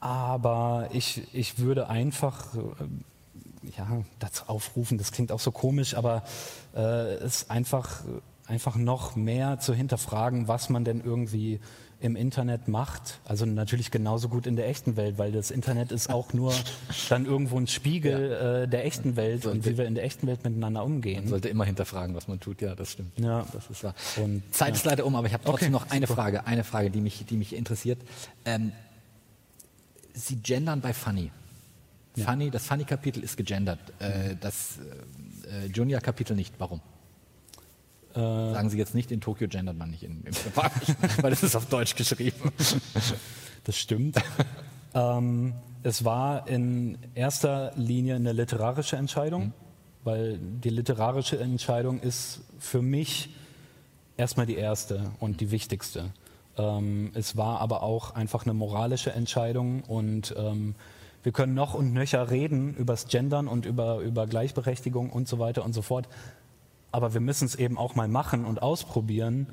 aber 0.00 0.88
ich, 0.92 1.22
ich 1.32 1.58
würde 1.58 1.88
einfach 1.88 2.46
ja, 3.76 4.02
dazu 4.18 4.44
aufrufen, 4.46 4.98
das 4.98 5.12
klingt 5.12 5.32
auch 5.32 5.40
so 5.40 5.52
komisch, 5.52 5.94
aber 5.94 6.22
äh, 6.74 7.14
es 7.14 7.50
einfach, 7.50 8.02
einfach 8.46 8.76
noch 8.76 9.16
mehr 9.16 9.58
zu 9.60 9.74
hinterfragen, 9.74 10.48
was 10.48 10.70
man 10.70 10.84
denn 10.84 11.02
irgendwie 11.04 11.60
im 12.00 12.16
Internet 12.16 12.66
macht. 12.66 13.20
Also 13.26 13.44
natürlich 13.44 13.90
genauso 13.90 14.30
gut 14.30 14.46
in 14.46 14.56
der 14.56 14.68
echten 14.68 14.96
Welt, 14.96 15.18
weil 15.18 15.32
das 15.32 15.50
Internet 15.50 15.92
ist 15.92 16.08
auch 16.08 16.32
nur 16.32 16.54
dann 17.10 17.26
irgendwo 17.26 17.58
ein 17.58 17.66
Spiegel 17.66 18.30
ja. 18.30 18.62
äh, 18.62 18.68
der 18.68 18.86
echten 18.86 19.16
Welt 19.16 19.42
sollte, 19.42 19.58
und 19.58 19.66
wie 19.66 19.76
wir 19.76 19.84
in 19.84 19.94
der 19.94 20.04
echten 20.04 20.26
Welt 20.26 20.42
miteinander 20.42 20.82
umgehen. 20.82 21.24
Man 21.24 21.28
sollte 21.28 21.50
immer 21.50 21.66
hinterfragen, 21.66 22.14
was 22.16 22.26
man 22.26 22.40
tut. 22.40 22.62
Ja, 22.62 22.74
das 22.74 22.92
stimmt. 22.92 23.18
Ja, 23.18 23.44
das 23.52 23.68
ist 23.68 23.84
wahr. 23.84 23.94
Und, 24.16 24.42
Zeit 24.50 24.74
ist 24.74 24.86
leider 24.86 25.04
um, 25.04 25.14
aber 25.14 25.26
ich 25.26 25.34
habe 25.34 25.44
trotzdem 25.44 25.74
okay, 25.74 25.84
noch 25.84 25.90
eine 25.90 26.06
super. 26.06 26.22
Frage, 26.22 26.46
eine 26.46 26.64
Frage, 26.64 26.90
die 26.90 27.02
mich, 27.02 27.26
die 27.26 27.36
mich 27.36 27.54
interessiert. 27.54 27.98
Ähm, 28.46 28.72
Sie 30.14 30.36
gendern 30.36 30.80
bei 30.80 30.92
Funny. 30.92 31.30
Ja. 32.16 32.26
Funny, 32.26 32.50
das 32.50 32.66
Funny-Kapitel 32.66 33.22
ist 33.22 33.36
gegendert. 33.36 33.78
Äh, 33.98 34.36
das 34.40 34.78
äh, 35.50 35.66
Junior-Kapitel 35.66 36.34
nicht. 36.34 36.54
Warum? 36.58 36.80
Äh, 38.14 38.18
Sagen 38.18 38.70
Sie 38.70 38.78
jetzt 38.78 38.94
nicht, 38.94 39.12
in 39.12 39.20
Tokio 39.20 39.48
gendert 39.48 39.76
man 39.76 39.90
nicht 39.90 40.02
in, 40.02 40.22
im 40.24 40.34
weil 41.22 41.32
es 41.32 41.42
ist 41.42 41.54
auf 41.54 41.66
Deutsch 41.66 41.94
geschrieben. 41.94 42.52
Das 43.64 43.76
stimmt. 43.76 44.16
ähm, 44.94 45.52
es 45.82 46.02
war 46.02 46.48
in 46.48 46.96
erster 47.14 47.72
Linie 47.76 48.16
eine 48.16 48.32
literarische 48.32 48.96
Entscheidung, 48.96 49.48
mhm. 49.48 49.52
weil 50.02 50.38
die 50.38 50.70
literarische 50.70 51.38
Entscheidung 51.38 52.00
ist 52.00 52.40
für 52.58 52.80
mich 52.80 53.28
erstmal 54.16 54.46
die 54.46 54.56
erste 54.56 55.10
und 55.20 55.42
die 55.42 55.50
wichtigste. 55.50 56.10
Ähm, 56.60 57.10
es 57.14 57.36
war 57.36 57.60
aber 57.60 57.82
auch 57.82 58.14
einfach 58.14 58.44
eine 58.44 58.54
moralische 58.54 59.12
Entscheidung 59.12 59.82
und 59.82 60.34
ähm, 60.36 60.74
wir 61.22 61.32
können 61.32 61.54
noch 61.54 61.74
und 61.74 61.92
nöcher 61.92 62.30
reden 62.30 62.74
übers 62.74 63.06
Gendern 63.06 63.48
und 63.48 63.66
über, 63.66 63.98
über 63.98 64.26
Gleichberechtigung 64.26 65.10
und 65.10 65.28
so 65.28 65.38
weiter 65.38 65.64
und 65.64 65.72
so 65.72 65.82
fort. 65.82 66.08
Aber 66.92 67.14
wir 67.14 67.20
müssen 67.20 67.44
es 67.44 67.54
eben 67.54 67.78
auch 67.78 67.94
mal 67.94 68.08
machen 68.08 68.44
und 68.44 68.62
ausprobieren. 68.62 69.46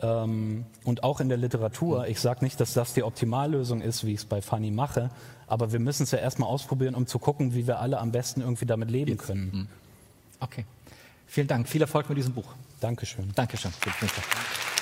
Ähm, 0.00 0.64
und 0.84 1.02
auch 1.02 1.20
in 1.20 1.28
der 1.28 1.38
Literatur. 1.38 2.06
Ich 2.06 2.20
sage 2.20 2.44
nicht, 2.44 2.60
dass 2.60 2.72
das 2.72 2.94
die 2.94 3.02
Optimallösung 3.02 3.80
ist, 3.80 4.04
wie 4.04 4.12
ich 4.12 4.20
es 4.20 4.24
bei 4.24 4.40
Fanny 4.40 4.70
mache, 4.70 5.10
aber 5.48 5.72
wir 5.72 5.80
müssen 5.80 6.04
es 6.04 6.12
ja 6.12 6.18
erstmal 6.18 6.48
ausprobieren, 6.48 6.94
um 6.94 7.08
zu 7.08 7.18
gucken, 7.18 7.52
wie 7.52 7.66
wir 7.66 7.80
alle 7.80 7.98
am 7.98 8.12
besten 8.12 8.40
irgendwie 8.40 8.66
damit 8.66 8.92
leben 8.92 9.12
Jetzt. 9.12 9.26
können. 9.26 9.52
Hm. 9.52 9.68
Okay. 10.38 10.64
Vielen 11.26 11.48
Dank. 11.48 11.68
Viel 11.68 11.82
Erfolg 11.82 12.08
mit 12.08 12.16
diesem 12.16 12.32
Buch. 12.32 12.54
Dankeschön. 12.80 13.32
Dankeschön. 13.34 13.72
Mal. 13.84 14.77